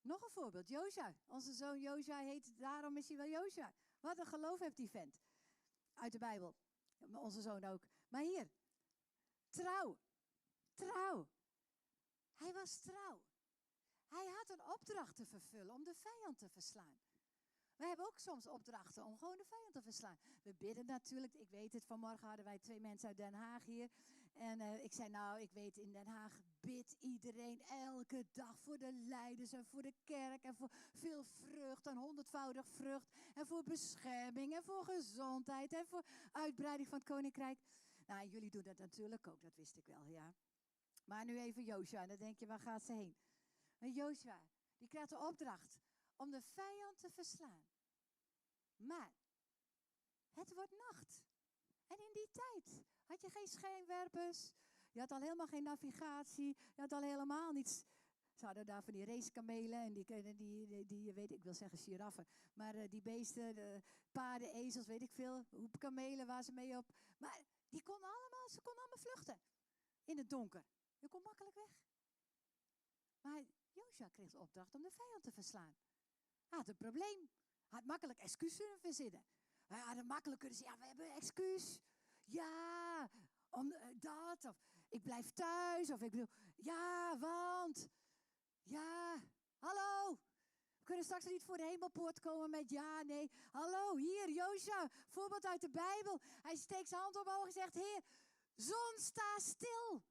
Nog 0.00 0.22
een 0.22 0.30
voorbeeld, 0.30 0.68
Josja. 0.68 1.14
Onze 1.26 1.52
zoon 1.52 1.80
Josja 1.80 2.18
heet, 2.18 2.58
daarom 2.58 2.96
is 2.96 3.08
hij 3.08 3.16
wel 3.16 3.26
Josja. 3.26 3.74
Wat 4.00 4.18
een 4.18 4.26
geloof 4.26 4.58
heeft 4.58 4.76
die 4.76 4.90
vent. 4.90 5.20
Uit 5.94 6.12
de 6.12 6.18
Bijbel. 6.18 6.56
Onze 6.98 7.40
zoon 7.40 7.64
ook. 7.64 7.82
Maar 8.08 8.22
hier, 8.22 8.50
trouw. 9.48 9.98
Trouw. 10.74 11.28
Hij 12.36 12.52
was 12.52 12.80
trouw. 12.80 13.22
Hij 14.08 14.26
had 14.26 14.50
een 14.50 14.62
opdracht 14.62 15.16
te 15.16 15.26
vervullen 15.26 15.74
om 15.74 15.84
de 15.84 15.94
vijand 15.94 16.38
te 16.38 16.48
verslaan. 16.48 16.98
We 17.78 17.86
hebben 17.86 18.06
ook 18.06 18.18
soms 18.18 18.46
opdrachten 18.46 19.04
om 19.04 19.18
gewoon 19.18 19.36
de 19.36 19.44
vijand 19.44 19.72
te 19.72 19.82
verslaan. 19.82 20.18
We 20.42 20.54
bidden 20.54 20.86
natuurlijk. 20.86 21.34
Ik 21.34 21.50
weet 21.50 21.72
het, 21.72 21.84
vanmorgen 21.84 22.26
hadden 22.26 22.44
wij 22.44 22.58
twee 22.58 22.80
mensen 22.80 23.08
uit 23.08 23.16
Den 23.16 23.34
Haag 23.34 23.64
hier. 23.64 23.88
En 24.34 24.60
uh, 24.60 24.84
ik 24.84 24.92
zei, 24.92 25.08
nou, 25.08 25.40
ik 25.40 25.52
weet 25.52 25.76
in 25.76 25.92
Den 25.92 26.06
Haag 26.06 26.32
bidt 26.60 26.96
iedereen 27.00 27.62
elke 27.66 28.26
dag 28.32 28.58
voor 28.60 28.78
de 28.78 28.92
leiders 28.92 29.52
en 29.52 29.64
voor 29.64 29.82
de 29.82 29.94
kerk 30.04 30.42
en 30.42 30.54
voor 30.54 30.70
veel 30.92 31.24
vrucht 31.24 31.86
en 31.86 31.96
honderdvoudig 31.96 32.66
vrucht 32.66 33.10
en 33.34 33.46
voor 33.46 33.62
bescherming 33.62 34.54
en 34.54 34.62
voor 34.62 34.84
gezondheid 34.84 35.72
en 35.72 35.86
voor 35.86 36.04
uitbreiding 36.32 36.88
van 36.88 36.98
het 36.98 37.06
koninkrijk. 37.06 37.58
Nou, 38.06 38.28
jullie 38.28 38.50
doen 38.50 38.62
dat 38.62 38.78
natuurlijk 38.78 39.26
ook, 39.26 39.42
dat 39.42 39.56
wist 39.56 39.76
ik 39.76 39.86
wel, 39.86 40.04
ja. 40.04 40.34
Maar 41.04 41.24
nu 41.24 41.38
even 41.38 41.62
Joshua, 41.62 42.02
en 42.02 42.08
dan 42.08 42.18
denk 42.18 42.38
je, 42.38 42.46
waar 42.46 42.60
gaat 42.60 42.84
ze 42.84 42.92
heen? 42.92 43.16
En 43.78 43.92
Joshua, 43.92 44.40
die 44.78 44.88
krijgt 44.88 45.10
de 45.10 45.18
opdracht 45.18 45.78
om 46.18 46.30
de 46.30 46.42
vijand 46.42 47.00
te 47.00 47.10
verslaan. 47.10 47.62
Maar 48.76 49.12
het 50.32 50.54
wordt 50.54 50.76
nacht. 50.76 51.24
En 51.86 51.98
in 51.98 52.12
die 52.12 52.28
tijd 52.32 52.84
had 53.04 53.20
je 53.20 53.30
geen 53.30 53.46
schijnwerpers. 53.46 54.52
Je 54.92 55.00
had 55.00 55.12
al 55.12 55.20
helemaal 55.20 55.46
geen 55.46 55.62
navigatie. 55.62 56.56
Je 56.74 56.80
had 56.80 56.92
al 56.92 57.02
helemaal 57.02 57.52
niets. 57.52 57.86
Ze 58.34 58.46
hadden 58.46 58.66
daar 58.66 58.82
van 58.82 58.92
die 58.92 59.04
racekamelen 59.04 59.82
en 59.82 59.92
die, 59.92 60.04
die, 60.04 60.34
die, 60.36 60.86
die 60.86 61.12
weet 61.12 61.30
ik 61.30 61.42
wil 61.42 61.54
zeggen 61.54 61.78
giraffen. 61.78 62.26
Maar 62.54 62.74
uh, 62.74 62.88
die 62.90 63.02
beesten, 63.02 63.54
de 63.54 63.82
paarden, 64.12 64.52
ezels, 64.52 64.86
weet 64.86 65.02
ik 65.02 65.12
veel. 65.12 65.46
Kamelen 65.78 66.26
waar 66.26 66.42
ze 66.42 66.52
mee 66.52 66.76
op. 66.76 66.92
Maar 67.18 67.40
die 67.68 67.82
konden 67.82 68.08
allemaal, 68.08 68.48
ze 68.48 68.60
konden 68.60 68.82
allemaal 68.82 68.98
vluchten. 68.98 69.38
In 70.04 70.18
het 70.18 70.30
donker. 70.30 70.64
Je 70.98 71.08
kon 71.08 71.22
makkelijk 71.22 71.54
weg. 71.54 71.70
Maar 73.20 73.44
Joshua 73.72 74.08
kreeg 74.08 74.30
de 74.30 74.38
opdracht 74.38 74.74
om 74.74 74.82
de 74.82 74.90
vijand 74.90 75.22
te 75.22 75.32
verslaan. 75.32 75.74
Hij 76.48 76.58
had 76.58 76.68
een 76.68 76.76
probleem. 76.76 77.30
Hij 77.68 77.78
had 77.78 77.84
makkelijk 77.84 78.18
excuses 78.18 78.80
verzinnen. 78.80 79.24
Hij 79.66 79.80
had 79.80 80.04
makkelijk 80.04 80.40
kunnen 80.40 80.58
zeggen, 80.58 80.76
ja, 80.76 80.82
we 80.82 80.88
hebben 80.88 81.06
een 81.06 81.16
excuus. 81.16 81.78
Ja, 82.24 83.10
om 83.50 83.72
uh, 83.72 83.78
dat. 83.98 84.44
Of 84.44 84.62
ik 84.88 85.02
blijf 85.02 85.30
thuis. 85.32 85.90
Of 85.90 86.00
ik 86.00 86.10
bedoel, 86.10 86.28
ja, 86.56 87.18
want. 87.18 87.88
Ja, 88.62 89.22
hallo. 89.58 90.18
We 90.78 90.84
kunnen 90.84 91.04
straks 91.04 91.24
niet 91.24 91.44
voor 91.44 91.56
de 91.56 91.62
hemelpoort 91.62 92.20
komen 92.20 92.50
met 92.50 92.70
ja, 92.70 93.02
nee. 93.02 93.30
Hallo, 93.50 93.96
hier, 93.96 94.30
Josja, 94.30 94.90
voorbeeld 95.08 95.46
uit 95.46 95.60
de 95.60 95.70
Bijbel. 95.70 96.20
Hij 96.42 96.56
steekt 96.56 96.88
zijn 96.88 97.00
hand 97.00 97.16
omhoog 97.16 97.46
en 97.46 97.52
zegt, 97.52 97.74
heer, 97.74 98.02
zon, 98.54 98.94
sta 98.96 99.38
stil. 99.38 100.02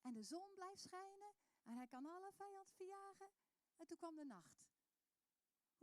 En 0.00 0.12
de 0.12 0.22
zon 0.22 0.54
blijft 0.54 0.80
schijnen 0.80 1.34
en 1.62 1.76
hij 1.76 1.86
kan 1.86 2.06
alle 2.06 2.32
vijand 2.32 2.72
verjagen. 2.72 3.30
En 3.76 3.86
toen 3.86 3.96
kwam 3.96 4.16
de 4.16 4.24
nacht. 4.24 4.62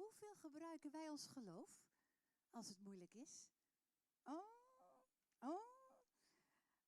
Hoeveel 0.01 0.36
gebruiken 0.36 0.91
wij 0.91 1.10
ons 1.10 1.25
geloof 1.25 1.70
als 2.50 2.67
het 2.67 2.79
moeilijk 2.79 3.13
is? 3.13 3.50
Oh, 4.24 4.63
oh. 5.39 5.89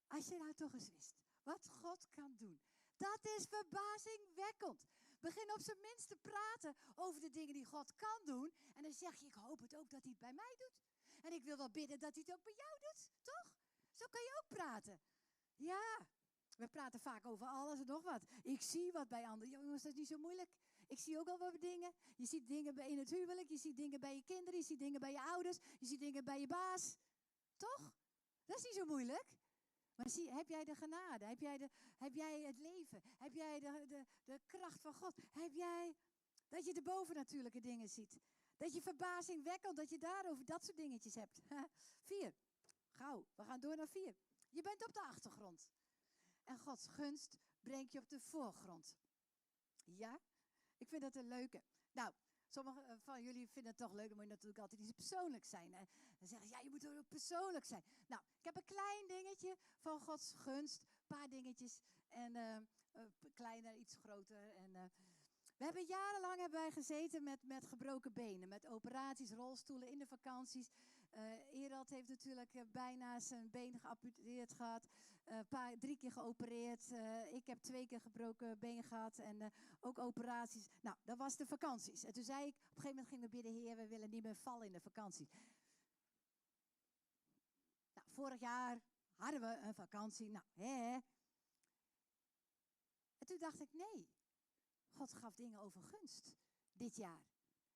Als 0.08 0.28
je 0.28 0.38
nou 0.38 0.54
toch 0.54 0.74
eens 0.74 0.90
wist 0.92 1.16
wat 1.44 1.70
God 1.70 2.10
kan 2.10 2.36
doen. 2.38 2.60
Dat 2.98 3.20
is 3.38 3.46
verbazingwekkend. 3.46 4.80
Begin 5.20 5.54
op 5.54 5.62
zijn 5.62 5.82
minst 5.82 6.08
te 6.08 6.16
praten 6.16 6.76
over 6.96 7.22
de 7.22 7.30
dingen 7.30 7.54
die 7.54 7.66
God 7.66 7.96
kan 7.96 8.20
doen. 8.26 8.54
En 8.74 8.84
dan 8.84 8.94
zeg 8.94 9.20
je, 9.20 9.26
ik 9.26 9.34
hoop 9.34 9.60
het 9.60 9.76
ook 9.76 9.90
dat 9.90 10.04
hij 10.04 10.12
het 10.12 10.20
bij 10.20 10.34
mij 10.34 10.56
doet. 10.58 10.82
En 11.22 11.32
ik 11.34 11.44
wil 11.44 11.58
wel 11.58 11.70
bidden 11.70 12.00
dat 12.00 12.14
hij 12.14 12.24
het 12.26 12.36
ook 12.36 12.44
bij 12.44 12.54
jou 12.56 12.80
doet, 12.80 13.10
toch? 13.22 13.48
Zo 13.94 14.06
kan 14.12 14.22
je 14.22 14.42
ook 14.42 14.48
praten. 14.48 15.00
Ja, 15.56 16.06
we 16.58 16.68
praten 16.68 17.00
vaak 17.00 17.26
over 17.26 17.48
alles 17.48 17.80
en 17.80 17.86
nog 17.86 18.04
wat. 18.04 18.22
Ik 18.42 18.62
zie 18.62 18.92
wat 18.92 19.08
bij 19.08 19.28
anderen. 19.28 19.50
Jongens, 19.50 19.84
dat 19.84 19.92
is 19.92 19.98
niet 19.98 20.08
zo 20.08 20.18
moeilijk. 20.18 20.50
Ik 20.88 21.00
zie 21.00 21.20
ook 21.20 21.28
al 21.28 21.38
wat 21.38 21.62
dingen. 21.62 21.94
Je 22.16 22.26
ziet 22.26 22.48
dingen 22.48 22.78
in 22.78 22.98
het 22.98 23.10
huwelijk, 23.10 23.50
je 23.50 23.58
ziet 23.58 23.76
dingen 23.76 24.00
bij 24.00 24.16
je 24.16 24.24
kinderen, 24.24 24.60
je 24.60 24.66
ziet 24.66 24.80
dingen 24.80 25.00
bij 25.00 25.12
je 25.12 25.22
ouders, 25.22 25.60
je 25.80 25.86
ziet 25.86 26.00
dingen 26.00 26.24
bij 26.24 26.40
je 26.40 26.48
baas. 26.48 26.98
Toch? 27.58 27.94
Dat 28.46 28.58
is 28.58 28.64
niet 28.64 28.74
zo 28.74 28.86
moeilijk. 28.86 29.26
Maar 29.96 30.10
zie, 30.10 30.32
heb 30.32 30.48
jij 30.48 30.64
de 30.64 30.76
genade? 30.76 31.26
Heb 31.26 31.40
jij, 31.40 31.58
de, 31.58 31.70
heb 31.98 32.14
jij 32.14 32.42
het 32.42 32.58
leven? 32.58 33.02
Heb 33.18 33.34
jij 33.34 33.60
de, 33.60 33.86
de, 33.88 34.06
de 34.24 34.40
kracht 34.46 34.82
van 34.82 34.94
God? 34.94 35.16
Heb 35.32 35.54
jij 35.54 35.96
dat 36.50 36.66
je 36.66 36.74
de 36.74 36.82
bovennatuurlijke 36.82 37.60
dingen 37.60 37.90
ziet? 37.90 38.20
Dat 38.58 38.74
je 38.74 38.82
verbazing 38.82 39.44
wekkelt, 39.44 39.76
dat 39.76 39.90
je 39.90 39.98
daarover 39.98 40.46
dat 40.46 40.64
soort 40.64 40.78
dingetjes 40.78 41.16
hebt. 41.16 41.42
vier. 42.10 42.34
Gauw, 42.92 43.26
we 43.36 43.44
gaan 43.44 43.60
door 43.60 43.76
naar 43.76 43.88
vier. 43.88 44.16
Je 44.50 44.62
bent 44.62 44.86
op 44.86 44.94
de 44.94 45.02
achtergrond. 45.02 45.70
En 46.44 46.60
Gods 46.60 46.88
gunst 46.88 47.38
brengt 47.62 47.92
je 47.92 48.00
op 48.00 48.10
de 48.10 48.20
voorgrond. 48.20 48.96
Ja? 49.86 50.20
Ik 50.84 50.90
vind 50.90 51.02
dat 51.02 51.16
een 51.16 51.28
leuke. 51.28 51.62
Nou, 51.92 52.12
sommigen 52.50 52.88
eh, 52.88 52.96
van 53.00 53.24
jullie 53.24 53.50
vinden 53.50 53.72
het 53.72 53.82
toch 53.82 53.94
leuk, 53.94 54.08
dan 54.08 54.18
moet 54.18 54.26
je 54.26 54.32
natuurlijk 54.32 54.60
altijd 54.60 54.82
iets 54.82 54.92
persoonlijks 54.92 55.50
zijn. 55.50 55.74
Hè? 55.74 55.84
Dan 56.20 56.28
zeggen 56.28 56.48
ze, 56.48 56.54
ja, 56.54 56.62
je 56.62 56.70
moet 56.70 56.88
ook 56.88 57.08
persoonlijk 57.08 57.66
zijn. 57.66 57.84
Nou, 58.08 58.22
ik 58.38 58.44
heb 58.44 58.56
een 58.56 58.66
klein 58.66 59.08
dingetje 59.08 59.58
van 59.78 60.00
Gods 60.00 60.34
gunst, 60.34 60.78
een 60.80 61.18
paar 61.18 61.30
dingetjes. 61.30 61.82
En 62.10 62.36
uh, 62.36 62.58
kleiner, 63.34 63.76
iets 63.76 63.96
groter. 63.96 64.56
En, 64.56 64.92
we 65.58 65.64
hebben 65.64 65.86
jarenlang 65.86 66.40
hebben 66.40 66.60
wij 66.60 66.72
gezeten 66.72 67.24
met, 67.24 67.44
met 67.44 67.66
gebroken 67.66 68.14
benen, 68.14 68.50
met 68.50 68.66
operaties, 68.66 69.32
rolstoelen 69.32 69.90
in 69.90 70.00
de 70.00 70.08
vakanties. 70.08 70.72
Uh, 71.16 71.62
Erald 71.62 71.90
heeft 71.90 72.08
natuurlijk 72.08 72.72
bijna 72.72 73.20
zijn 73.20 73.50
been 73.50 73.80
geamputeerd 73.80 74.54
gehad. 74.54 74.90
Uh, 75.30 75.40
paar, 75.50 75.78
drie 75.80 75.98
keer 75.98 76.12
geopereerd. 76.12 76.92
Ik 77.32 77.46
heb 77.46 77.62
twee 77.62 77.88
keer 77.88 78.02
gebroken 78.02 78.60
been 78.60 78.84
gehad 78.84 79.18
en 79.18 79.52
ook 79.80 80.00
operaties. 80.00 80.72
Nou, 80.80 80.98
dat 81.04 81.18
was 81.18 81.36
de 81.36 81.46
vakanties. 81.46 82.04
En 82.04 82.14
toen 82.14 82.24
zei 82.24 82.46
ik, 82.48 82.54
op 82.54 82.60
een 82.60 82.82
gegeven 82.82 82.90
moment 82.90 83.08
gingen 83.08 83.26
we 83.26 83.30
bidden, 83.30 83.52
Heer, 83.52 83.76
we 83.76 83.88
willen 83.88 84.10
niet 84.10 84.24
meer 84.24 84.36
vallen 84.36 84.68
in 84.68 84.74
de 84.74 84.80
vakantie. 84.80 85.30
Nou, 87.94 88.08
vorig 88.10 88.40
jaar 88.40 88.82
hadden 89.16 89.42
we 89.42 89.58
een 89.58 89.74
vakantie. 89.74 90.30
Nou, 90.30 90.46
hè. 90.54 91.00
En 93.18 93.26
toen 93.26 93.38
dacht 93.38 93.62
ik, 93.62 93.74
nee. 93.74 94.08
God 94.92 95.14
gaf 95.14 95.36
dingen 95.36 95.60
over 95.60 95.82
gunst 95.82 96.36
dit 96.74 96.96
jaar. 96.96 97.24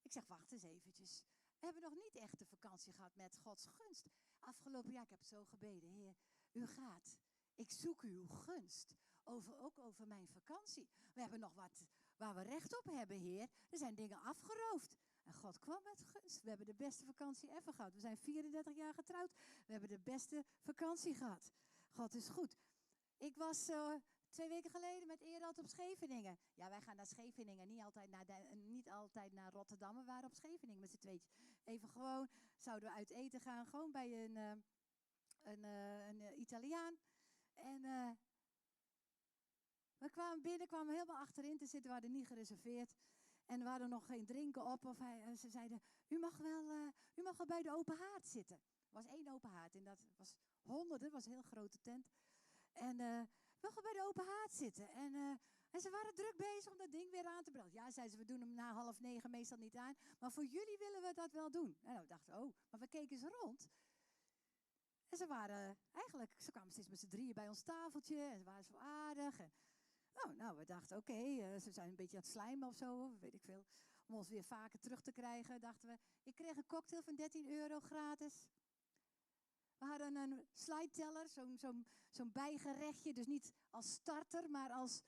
Ik 0.02 0.12
zeg, 0.12 0.28
wacht 0.28 0.52
eens 0.52 0.64
eventjes. 0.64 1.24
We 1.60 1.66
hebben 1.66 1.84
nog 1.84 1.94
niet 1.94 2.16
echt 2.16 2.38
de 2.38 2.46
vakantie 2.46 2.94
gehad 2.94 3.16
met 3.16 3.38
Gods 3.38 3.68
gunst. 3.68 4.10
Afgelopen 4.40 4.92
jaar, 4.92 5.04
ik 5.04 5.10
heb 5.10 5.24
zo 5.24 5.44
gebeden. 5.44 5.90
Heer, 5.90 6.16
u 6.52 6.68
gaat. 6.68 7.18
Ik 7.56 7.70
zoek 7.70 8.02
uw 8.02 8.28
gunst. 8.28 8.96
Over, 9.24 9.58
ook 9.58 9.78
over 9.78 10.08
mijn 10.08 10.28
vakantie. 10.28 10.90
We 11.14 11.22
hebben 11.22 11.40
nog 11.40 11.54
wat 11.54 11.86
waar 12.18 12.36
we 12.36 12.42
recht 12.42 12.78
op 12.78 12.86
hebben, 12.86 13.18
Heer. 13.18 13.50
Er 13.70 13.78
zijn 13.78 13.96
dingen 13.96 14.22
afgeroofd. 14.22 14.98
En 15.24 15.34
God 15.34 15.60
kwam 15.60 15.84
met 15.84 16.02
gunst. 16.02 16.44
We 16.44 16.50
hebben 16.50 16.68
de 16.68 16.74
beste 16.74 17.06
vakantie 17.06 17.52
ever 17.52 17.74
gehad. 17.74 17.94
We 17.94 18.00
zijn 18.00 18.18
34 18.18 18.76
jaar 18.76 18.94
getrouwd. 18.94 19.32
We 19.66 19.72
hebben 19.72 19.90
de 19.90 20.00
beste 20.00 20.46
vakantie 20.62 21.16
gehad. 21.16 21.54
God 21.90 22.14
is 22.14 22.30
goed. 22.30 22.58
Ik 23.18 23.36
was 23.36 23.70
uh, 23.70 23.94
twee 24.38 24.50
weken 24.50 24.72
geleden 24.72 25.08
met 25.08 25.22
Erald 25.22 25.60
op 25.60 25.68
Scheveningen. 25.68 26.38
Ja, 26.54 26.70
wij 26.70 26.82
gaan 26.82 26.96
naar 26.96 27.06
Scheveningen. 27.06 27.68
Niet 27.68 27.82
altijd 27.82 28.10
naar, 28.10 28.26
niet 28.66 28.90
altijd 28.90 29.34
naar 29.34 29.52
Rotterdam. 29.52 29.96
We 29.96 30.04
waren 30.04 30.26
op 30.26 30.34
Scheveningen 30.34 30.82
met 30.82 30.92
z'n 30.92 30.98
tweetjes. 30.98 31.38
Even 31.64 31.90
gewoon, 31.90 32.30
zouden 32.58 32.90
we 32.90 32.96
uit 32.96 33.12
eten 33.12 33.40
gaan. 33.40 33.66
Gewoon 33.66 33.92
bij 33.92 34.24
een, 34.24 34.36
uh, 34.36 34.52
een, 35.42 35.64
uh, 35.64 36.08
een 36.08 36.40
Italiaan. 36.40 36.98
En 37.56 37.82
we 39.98 40.10
kwamen 40.10 40.42
binnen, 40.42 40.68
kwamen 40.68 40.94
helemaal 40.94 41.22
achterin 41.22 41.58
te 41.58 41.66
zitten. 41.66 41.90
We 41.90 41.94
hadden 41.94 42.12
niet 42.12 42.28
gereserveerd. 42.28 42.96
En 43.46 43.60
we 43.60 43.70
hadden 43.70 43.90
nog 43.90 44.06
geen 44.06 44.26
drinken 44.26 44.66
op. 44.66 44.86
Of 44.86 44.98
hij, 44.98 45.36
ze 45.36 45.50
zeiden, 45.50 45.82
u 46.08 46.20
mag, 46.20 46.38
wel, 46.38 46.94
u 47.16 47.22
mag 47.22 47.38
wel 47.38 47.48
bij 47.48 47.62
de 47.62 47.72
open 47.72 47.98
haard 47.98 48.28
zitten. 48.28 48.56
Er 48.56 48.94
was 48.94 49.08
één 49.08 49.28
open 49.28 49.50
haard 49.50 49.76
en 49.76 49.84
dat 49.84 50.00
was 50.16 50.34
honderden, 50.64 51.12
was 51.12 51.26
een 51.26 51.32
heel 51.32 51.42
grote 51.42 51.82
tent. 51.82 52.08
En 52.72 53.00
uh, 53.00 53.22
we 53.60 53.68
mogen 53.68 53.84
bij 53.84 53.94
de 53.94 54.08
open 54.08 54.26
haard 54.26 54.54
zitten. 54.54 54.90
En, 54.90 55.16
uh, 55.16 55.38
en 55.72 55.82
ze 55.82 55.90
waren 55.90 56.14
druk 56.14 56.38
bezig 56.38 56.72
om 56.72 56.78
dat 56.78 56.92
ding 56.92 57.12
weer 57.12 57.26
aan 57.26 57.44
te 57.44 57.52
branden. 57.52 57.74
Ja, 57.74 57.92
zeiden 57.92 58.18
ze, 58.18 58.24
we 58.24 58.32
doen 58.32 58.40
hem 58.40 58.54
na 58.54 58.74
half 58.74 59.00
negen 59.00 59.30
meestal 59.30 59.58
niet 59.58 59.76
aan. 59.76 59.96
Maar 60.20 60.32
voor 60.32 60.46
jullie 60.46 60.78
willen 60.78 61.02
we 61.02 61.14
dat 61.14 61.32
wel 61.32 61.52
doen. 61.52 61.78
En 61.82 62.02
we 62.02 62.08
dachten, 62.08 62.34
oh, 62.34 62.54
maar 62.70 62.80
we 62.80 62.88
keken 62.88 63.18
ze 63.18 63.30
rond. 63.30 63.70
En 65.10 65.18
ze 65.18 65.28
waren 65.28 65.78
eigenlijk, 65.92 66.32
ze 66.38 66.52
kwamen 66.52 66.72
steeds 66.72 66.88
met 66.88 67.00
z'n 67.00 67.08
drieën 67.08 67.34
bij 67.34 67.48
ons 67.48 67.62
tafeltje. 67.62 68.22
En 68.22 68.38
ze 68.38 68.44
waren 68.44 68.64
zo 68.64 68.76
aardig. 68.78 69.40
Oh, 70.14 70.38
nou, 70.38 70.58
we 70.58 70.66
dachten, 70.66 70.98
oké, 70.98 71.14
eh, 71.14 71.60
ze 71.60 71.72
zijn 71.72 71.90
een 71.90 71.96
beetje 71.96 72.18
aan 72.18 72.24
het 72.24 72.32
slijmen 72.32 72.68
of 72.68 72.76
zo, 72.76 73.12
weet 73.20 73.34
ik 73.34 73.42
veel. 73.42 73.66
Om 74.06 74.16
ons 74.16 74.30
weer 74.30 74.44
vaker 74.44 74.80
terug 74.80 75.02
te 75.02 75.12
krijgen, 75.12 75.60
dachten 75.60 75.88
we. 75.88 75.98
Ik 76.24 76.36
kreeg 76.36 76.58
een 76.58 76.66
cocktail 76.66 77.02
van 77.02 77.16
13 77.16 77.52
euro 77.52 77.80
gratis. 77.80 78.48
We 79.78 79.86
hadden 79.86 80.16
een 80.16 80.48
slide 80.54 81.26
zo'n 81.28 81.58
zo'n 81.58 81.86
zo'n 82.10 82.32
bijgerechtje. 82.32 83.14
Dus 83.14 83.26
niet 83.26 83.54
als 83.70 83.92
starter, 83.92 84.50
maar 84.50 84.72
als... 84.72 85.04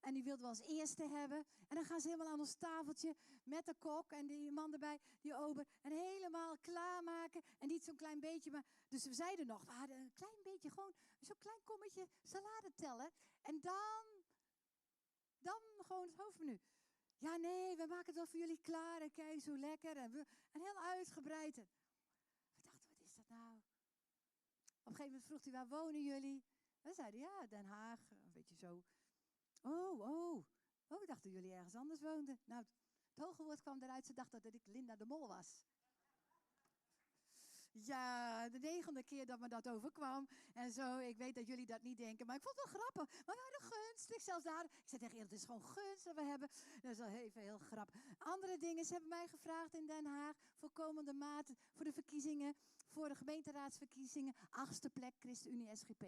En 0.00 0.14
die 0.14 0.22
wilden 0.22 0.42
we 0.42 0.48
als 0.48 0.60
eerste 0.60 1.08
hebben. 1.08 1.44
En 1.68 1.74
dan 1.76 1.84
gaan 1.84 2.00
ze 2.00 2.08
helemaal 2.08 2.32
aan 2.32 2.40
ons 2.40 2.54
tafeltje 2.54 3.14
met 3.44 3.66
de 3.66 3.74
kok 3.74 4.12
en 4.12 4.26
die 4.26 4.50
man 4.50 4.72
erbij, 4.72 5.00
die 5.20 5.34
ober. 5.34 5.66
En 5.80 5.92
helemaal 5.92 6.56
klaarmaken. 6.56 7.42
En 7.58 7.68
niet 7.68 7.84
zo'n 7.84 7.96
klein 7.96 8.20
beetje, 8.20 8.50
maar... 8.50 8.64
Dus 8.88 9.04
we 9.04 9.14
zeiden 9.14 9.46
nog, 9.46 9.64
we 9.64 9.72
hadden 9.72 9.96
een 9.96 10.12
klein 10.14 10.42
beetje, 10.42 10.70
gewoon 10.70 10.94
zo'n 11.20 11.38
klein 11.38 11.60
kommetje 11.64 12.08
salade 12.22 12.74
tellen. 12.74 13.10
En 13.42 13.60
dan 13.60 14.04
dan 15.44 15.62
gewoon 15.86 16.08
het 16.08 16.16
hoofdmenu. 16.16 16.60
Ja, 17.18 17.36
nee, 17.36 17.76
we 17.76 17.86
maken 17.86 18.06
het 18.06 18.14
wel 18.14 18.26
voor 18.26 18.40
jullie 18.40 18.60
klaar. 18.60 19.00
En 19.00 19.12
kijk, 19.12 19.40
zo 19.40 19.58
lekker. 19.58 19.96
En, 19.96 20.12
we, 20.12 20.26
heel 20.52 20.78
uitgebreid. 20.78 21.56
we 21.56 21.66
dachten, 22.62 22.86
wat 22.88 23.00
is 23.00 23.14
dat 23.14 23.28
nou? 23.28 23.56
Op 23.56 24.73
een 24.86 24.94
gegeven 24.94 25.04
moment 25.04 25.24
vroeg 25.24 25.44
hij, 25.44 25.52
waar 25.52 25.68
wonen 25.68 26.02
jullie? 26.02 26.44
We 26.82 26.92
zeiden, 26.92 27.20
ja, 27.20 27.46
Den 27.46 27.66
Haag. 27.66 28.10
Een 28.10 28.32
beetje 28.32 28.54
zo. 28.56 28.82
Oh, 29.62 30.00
oh. 30.00 30.44
Oh, 30.88 31.00
ik 31.00 31.06
dacht 31.06 31.22
dat 31.22 31.32
jullie 31.32 31.52
ergens 31.52 31.74
anders 31.74 32.00
woonden. 32.00 32.38
Nou, 32.44 32.64
het 33.08 33.24
hoge 33.24 33.42
woord 33.42 33.60
kwam 33.60 33.82
eruit. 33.82 34.06
Ze 34.06 34.14
dachten 34.14 34.40
dat 34.40 34.54
ik 34.54 34.66
Linda 34.66 34.96
de 34.96 35.06
Mol 35.06 35.28
was. 35.28 35.62
Ja, 37.80 38.48
de 38.48 38.58
negende 38.58 39.02
keer 39.02 39.26
dat 39.26 39.38
me 39.38 39.48
dat 39.48 39.68
overkwam. 39.68 40.28
En 40.54 40.70
zo, 40.70 40.98
ik 40.98 41.16
weet 41.16 41.34
dat 41.34 41.46
jullie 41.46 41.66
dat 41.66 41.82
niet 41.82 41.98
denken, 41.98 42.26
maar 42.26 42.36
ik 42.36 42.42
vond 42.42 42.56
het 42.56 42.70
wel 42.70 42.80
grappig. 42.80 43.26
Maar 43.26 43.36
we 43.36 43.42
hadden 43.42 43.70
gunst. 43.70 44.10
Ik 44.10 44.20
zelfs 44.20 44.44
daar, 44.44 44.64
ik 44.64 44.88
zei 44.88 45.00
tegen 45.00 45.18
het 45.18 45.32
is 45.32 45.44
gewoon 45.44 45.64
gunst 45.64 46.04
dat 46.04 46.14
we 46.14 46.22
hebben. 46.22 46.48
Dat 46.80 46.90
is 46.90 46.98
wel 46.98 47.08
even 47.08 47.42
heel 47.42 47.58
grappig. 47.58 47.94
Andere 48.18 48.58
dingen, 48.58 48.84
ze 48.84 48.92
hebben 48.92 49.10
mij 49.10 49.28
gevraagd 49.28 49.74
in 49.74 49.86
Den 49.86 50.06
Haag 50.06 50.36
voor 50.56 50.70
komende 50.70 51.12
maand, 51.12 51.50
voor 51.72 51.84
de 51.84 51.92
verkiezingen, 51.92 52.54
voor 52.88 53.08
de 53.08 53.14
gemeenteraadsverkiezingen, 53.14 54.34
achtste 54.50 54.90
plek 54.90 55.14
ChristenUnie 55.18 55.76
SGP. 55.76 56.04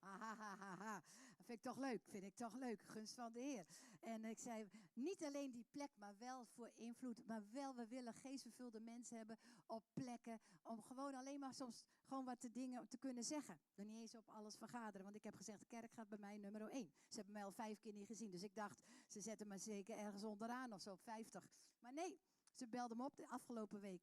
Ha. 0.00 1.02
Dat 1.36 1.46
vind 1.46 1.58
ik 1.58 1.62
toch 1.62 1.76
leuk, 1.76 2.02
vind 2.04 2.24
ik 2.24 2.34
toch 2.34 2.54
leuk. 2.54 2.82
Gunst 2.82 3.14
van 3.14 3.32
de 3.32 3.40
Heer. 3.40 3.66
En 4.00 4.24
ik 4.24 4.38
zei, 4.38 4.70
niet 4.94 5.24
alleen 5.24 5.50
die 5.50 5.66
plek, 5.70 5.90
maar 5.96 6.18
wel 6.18 6.44
voor 6.44 6.72
invloed. 6.74 7.26
Maar 7.26 7.42
wel, 7.50 7.74
we 7.74 7.86
willen 7.86 8.14
geestvervulde 8.14 8.80
mensen 8.80 9.16
hebben 9.16 9.38
op 9.66 9.84
plekken. 9.92 10.40
Om 10.62 10.82
gewoon 10.82 11.14
alleen 11.14 11.40
maar 11.40 11.54
soms 11.54 11.84
gewoon 12.04 12.24
wat 12.24 12.40
te 12.40 12.50
dingen 12.50 12.88
te 12.88 12.98
kunnen 12.98 13.24
zeggen. 13.24 13.60
Nog 13.74 13.86
niet 13.86 14.00
eens 14.00 14.14
op 14.14 14.28
alles 14.28 14.56
vergaderen. 14.56 15.04
Want 15.04 15.16
ik 15.16 15.22
heb 15.22 15.36
gezegd, 15.36 15.58
de 15.58 15.66
kerk 15.66 15.92
gaat 15.92 16.08
bij 16.08 16.18
mij 16.18 16.36
nummer 16.36 16.70
1. 16.70 16.90
Ze 17.08 17.16
hebben 17.16 17.34
mij 17.34 17.44
al 17.44 17.52
vijf 17.52 17.80
keer 17.80 17.92
niet 17.92 18.06
gezien. 18.06 18.30
Dus 18.30 18.42
ik 18.42 18.54
dacht, 18.54 18.82
ze 19.06 19.20
zetten 19.20 19.48
me 19.48 19.58
zeker 19.58 19.96
ergens 19.96 20.24
onderaan 20.24 20.72
of 20.72 20.80
zo 20.80 20.92
op 20.92 21.02
50. 21.02 21.46
Maar 21.78 21.92
nee, 21.92 22.20
ze 22.54 22.68
belden 22.68 22.96
me 22.96 23.04
op 23.04 23.16
de 23.16 23.26
afgelopen 23.26 23.80
week. 23.80 24.02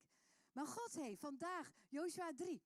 Maar 0.52 0.68
God 0.68 0.94
heeft 0.94 1.20
vandaag, 1.20 1.72
Joshua 1.88 2.34
3, 2.36 2.64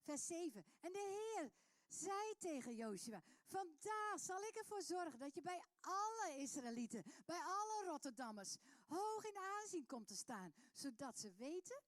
vers 0.00 0.26
7. 0.26 0.64
En 0.80 0.92
de 0.92 1.32
Heer 1.34 1.52
zei 1.94 2.34
tegen 2.38 2.74
Joshua: 2.74 3.22
Vandaag 3.44 4.20
zal 4.20 4.42
ik 4.42 4.54
ervoor 4.54 4.82
zorgen 4.82 5.18
dat 5.18 5.34
je 5.34 5.40
bij 5.40 5.62
alle 5.80 6.36
Israëlieten, 6.38 7.04
bij 7.24 7.40
alle 7.40 7.84
Rotterdammers, 7.86 8.56
hoog 8.86 9.24
in 9.24 9.36
aanzien 9.36 9.86
komt 9.86 10.08
te 10.08 10.16
staan, 10.16 10.54
zodat 10.72 11.18
ze 11.18 11.32
weten, 11.32 11.82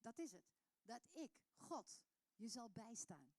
dat 0.00 0.18
is 0.18 0.32
het, 0.32 0.52
dat 0.84 1.00
ik, 1.12 1.30
God, 1.56 2.00
je 2.36 2.48
zal 2.48 2.70
bijstaan. 2.70 3.34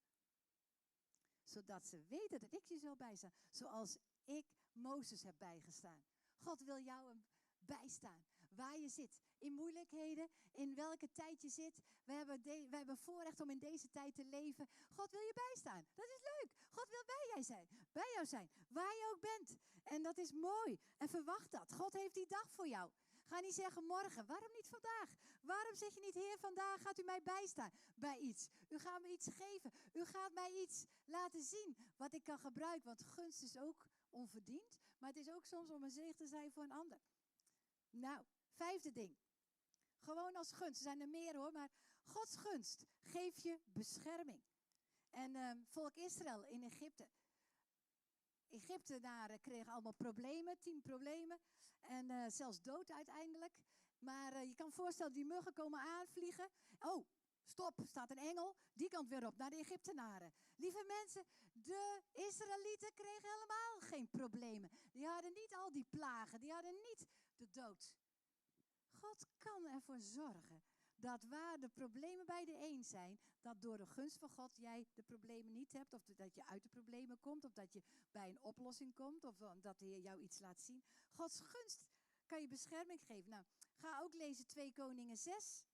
Zodat 1.44 1.88
ze 1.88 2.04
weten 2.08 2.40
dat 2.40 2.54
ik 2.54 2.68
je 2.68 2.80
zal 2.80 2.96
bijstaan, 2.96 3.34
zoals 3.50 3.98
ik 4.26 4.46
Mozes 4.74 5.24
heb 5.24 5.36
bijgestaan. 5.38 6.04
God 6.38 6.60
wil 6.60 6.80
jou 6.80 7.22
bijstaan 7.60 8.26
waar 8.58 8.78
je 8.78 8.90
zit. 8.90 9.22
In 9.38 9.54
moeilijkheden, 9.54 10.30
in 10.52 10.76
welke 10.76 11.12
tijd 11.12 11.42
je 11.42 11.50
zit. 11.50 11.74
We 12.06 12.14
hebben, 12.14 12.42
de, 12.42 12.68
hebben 12.70 12.98
voorrecht 12.98 13.42
om 13.42 13.50
in 13.50 13.60
deze 13.60 13.90
tijd 13.90 14.16
te 14.16 14.26
leven. 14.26 14.68
God 14.90 15.12
wil 15.12 15.22
je 15.22 15.34
bijstaan. 15.34 15.86
Dat 15.96 16.10
is 16.10 16.22
leuk. 16.22 16.50
God 16.70 16.90
wil 16.90 17.04
bij 17.06 17.28
jij 17.34 17.44
zijn. 17.44 17.68
Bij 17.92 18.12
jou 18.14 18.26
zijn. 18.26 18.50
Waar 18.70 18.96
je 18.96 19.12
ook 19.14 19.22
bent. 19.22 19.58
En 19.84 20.04
dat 20.04 20.18
is 20.18 20.32
mooi. 20.32 20.80
En 20.98 21.10
verwacht 21.10 21.52
dat. 21.52 21.74
God 21.74 21.94
heeft 21.94 22.14
die 22.14 22.28
dag 22.28 22.52
voor 22.52 22.68
jou. 22.68 22.90
Ga 23.28 23.40
niet 23.40 23.54
zeggen 23.54 23.84
morgen. 23.86 24.26
Waarom 24.26 24.52
niet 24.54 24.68
vandaag? 24.68 25.10
Waarom 25.42 25.76
zeg 25.76 25.94
je 25.94 26.00
niet, 26.00 26.14
Heer, 26.14 26.38
vandaag 26.40 26.82
gaat 26.82 27.00
u 27.00 27.04
mij 27.04 27.22
bijstaan 27.24 27.72
bij 27.96 28.18
iets? 28.18 28.50
U 28.70 28.80
gaat 28.80 29.02
me 29.02 29.08
iets 29.08 29.28
geven. 29.34 29.72
U 29.94 30.06
gaat 30.06 30.34
mij 30.34 30.52
iets 30.52 30.86
laten 31.06 31.42
zien 31.42 31.92
wat 31.98 32.14
ik 32.14 32.24
kan 32.24 32.40
gebruiken. 32.40 32.86
Want 32.86 33.04
gunst 33.08 33.44
is 33.44 33.58
ook 33.58 33.86
onverdiend. 34.10 34.80
Maar 34.98 35.10
het 35.10 35.20
is 35.20 35.32
ook 35.32 35.46
soms 35.46 35.72
om 35.72 35.84
een 35.84 35.92
zegen 35.92 36.16
te 36.16 36.26
zijn 36.26 36.52
voor 36.52 36.64
een 36.64 36.72
ander. 36.72 37.00
Nou, 37.90 38.26
Vijfde 38.58 38.92
ding. 38.92 39.18
Gewoon 39.98 40.36
als 40.36 40.52
gunst. 40.52 40.78
Er 40.78 40.84
zijn 40.84 41.02
er 41.02 41.10
meer 41.10 41.36
hoor, 41.38 41.52
maar 41.52 41.70
Gods 42.04 42.36
gunst 42.36 42.86
geeft 43.02 43.42
je 43.42 43.60
bescherming. 43.64 44.44
En 45.10 45.36
uh, 45.36 45.52
volk 45.66 45.96
Israël 45.96 46.46
in 46.46 46.64
Egypte. 46.64 47.08
Egyptenaren 48.50 49.40
kregen 49.40 49.72
allemaal 49.72 49.94
problemen, 49.94 50.60
tien 50.60 50.82
problemen. 50.82 51.40
En 51.82 52.10
uh, 52.10 52.26
zelfs 52.28 52.62
dood 52.62 52.92
uiteindelijk. 52.92 53.54
Maar 54.00 54.34
uh, 54.34 54.44
je 54.44 54.54
kan 54.54 54.72
voorstellen, 54.72 55.14
die 55.14 55.26
muggen 55.26 55.54
komen 55.54 55.80
aanvliegen. 55.80 56.50
Oh, 56.80 57.08
stop, 57.46 57.80
staat 57.86 58.12
een 58.12 58.18
engel. 58.18 58.56
Die 58.74 58.90
kant 58.90 59.10
weer 59.10 59.26
op, 59.26 59.38
naar 59.38 59.50
de 59.50 59.56
Egyptenaren. 59.56 60.34
Lieve 60.56 60.84
mensen, 60.88 61.26
de 61.54 62.02
Israëlieten 62.12 62.94
kregen 62.94 63.30
helemaal 63.30 63.80
geen 63.80 64.10
problemen. 64.10 64.70
Die 64.92 65.08
hadden 65.08 65.34
niet 65.34 65.56
al 65.56 65.72
die 65.72 65.86
plagen, 65.90 66.40
die 66.40 66.52
hadden 66.52 66.76
niet 66.82 67.08
de 67.36 67.50
dood. 67.52 67.94
God 69.00 69.28
kan 69.40 69.66
ervoor 69.66 70.00
zorgen 70.00 70.62
dat 70.96 71.24
waar 71.24 71.60
de 71.60 71.68
problemen 71.68 72.26
bij 72.26 72.46
de 72.46 72.58
een 72.58 72.84
zijn, 72.84 73.20
dat 73.42 73.62
door 73.62 73.78
de 73.78 73.86
gunst 73.86 74.18
van 74.18 74.30
God 74.30 74.58
jij 74.58 74.88
de 74.94 75.04
problemen 75.04 75.54
niet 75.54 75.74
hebt, 75.74 75.94
of 75.94 76.06
dat 76.16 76.36
je 76.36 76.46
uit 76.46 76.64
de 76.64 76.70
problemen 76.70 77.20
komt, 77.20 77.44
of 77.44 77.54
dat 77.54 77.74
je 77.74 77.84
bij 78.12 78.30
een 78.30 78.42
oplossing 78.42 78.94
komt, 78.94 79.24
of 79.24 79.38
dat 79.38 79.80
de 79.80 79.86
Heer 79.86 80.00
jou 80.00 80.20
iets 80.20 80.40
laat 80.40 80.62
zien. 80.62 80.84
Gods 81.12 81.42
gunst 81.44 81.82
kan 82.26 82.42
je 82.42 82.48
bescherming 82.48 83.02
geven. 83.04 83.30
Nou, 83.30 83.46
ga 83.76 84.00
ook 84.02 84.14
lezen 84.14 84.48
2 84.48 84.72
Koningen 84.72 85.18
6 85.18 85.66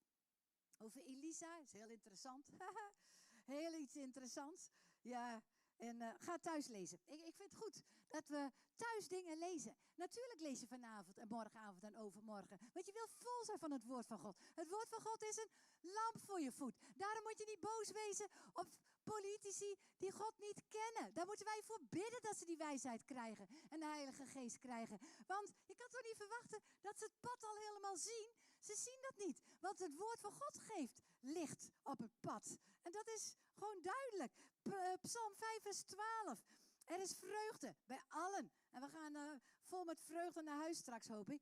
over 0.78 1.04
Elisa, 1.04 1.58
is 1.58 1.74
heel 1.74 1.90
interessant. 1.90 2.50
heel 3.56 3.74
iets 3.74 3.96
interessants. 3.96 4.72
Ja, 5.02 5.44
En 5.90 6.02
uh, 6.02 6.08
ga 6.20 6.38
thuis 6.38 6.68
lezen. 6.68 7.00
Ik, 7.06 7.20
ik 7.20 7.36
vind 7.36 7.52
het 7.52 7.62
goed 7.62 7.84
dat 8.08 8.28
we 8.28 8.52
thuis 8.76 9.08
dingen 9.08 9.38
lezen. 9.38 9.76
Natuurlijk 9.96 10.40
lees 10.40 10.60
je 10.60 10.68
vanavond 10.68 11.18
en 11.18 11.28
morgenavond 11.28 11.84
en 11.84 11.98
overmorgen. 11.98 12.60
Want 12.74 12.86
je 12.86 12.92
wil 12.92 13.08
vol 13.08 13.44
zijn 13.44 13.60
van 13.60 13.72
het 13.72 13.86
woord 13.86 14.08
van 14.08 14.20
God. 14.20 14.38
Het 14.54 14.70
woord 14.70 14.90
van 14.90 15.02
God 15.02 15.22
is 15.22 15.38
een 15.38 15.52
lamp 15.80 16.18
voor 16.26 16.42
je 16.42 16.52
voet. 16.52 16.76
Daarom 16.96 17.24
moet 17.24 17.38
je 17.38 17.46
niet 17.46 17.60
boos 17.60 17.92
wezen 17.92 18.30
op 18.54 18.68
politici 19.04 19.78
die 19.98 20.12
God 20.12 20.40
niet 20.40 20.62
kennen. 20.70 21.14
Daar 21.14 21.26
moeten 21.26 21.46
wij 21.46 21.62
voor 21.64 21.82
bidden 21.90 22.22
dat 22.22 22.38
ze 22.38 22.46
die 22.46 22.58
wijsheid 22.58 23.06
krijgen 23.06 23.48
en 23.70 23.80
de 23.80 23.86
Heilige 23.86 24.26
Geest 24.26 24.58
krijgen. 24.60 25.00
Want 25.28 25.52
je 25.66 25.76
kan 25.76 25.90
toch 25.90 26.04
niet 26.04 26.18
verwachten 26.18 26.62
dat 26.82 26.98
ze 26.98 27.04
het 27.04 27.20
pad 27.20 27.44
al 27.44 27.56
helemaal 27.56 27.98
zien? 27.98 28.34
Ze 28.60 28.76
zien 28.76 29.02
dat 29.02 29.26
niet, 29.26 29.44
want 29.60 29.80
het 29.80 29.96
woord 29.96 30.20
van 30.20 30.32
God 30.32 30.58
geeft 30.58 31.02
licht 31.20 31.72
op 31.82 31.98
het 31.98 32.20
pad. 32.20 32.58
En 32.82 32.92
dat 32.92 33.08
is 33.08 33.36
gewoon 33.54 33.82
duidelijk. 33.82 34.34
Eh, 34.64 34.94
Psalm 35.02 35.34
5, 35.36 35.62
vers 35.62 35.82
12. 35.82 36.48
Er 36.84 37.00
is 37.00 37.18
vreugde 37.18 37.76
bij 37.86 38.02
allen. 38.08 38.52
En 38.72 38.82
we 38.82 38.88
gaan 38.88 39.16
uh, 39.16 39.32
vol 39.64 39.84
met 39.84 40.00
vreugde 40.02 40.42
naar 40.42 40.58
huis 40.58 40.78
straks, 40.78 41.08
hoop 41.08 41.30
ik. 41.30 41.42